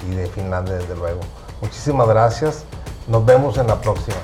[0.08, 1.22] y de Finlandia desde luego.
[1.62, 2.64] Muchísimas gracias.
[3.08, 4.18] Nos vemos en la próxima.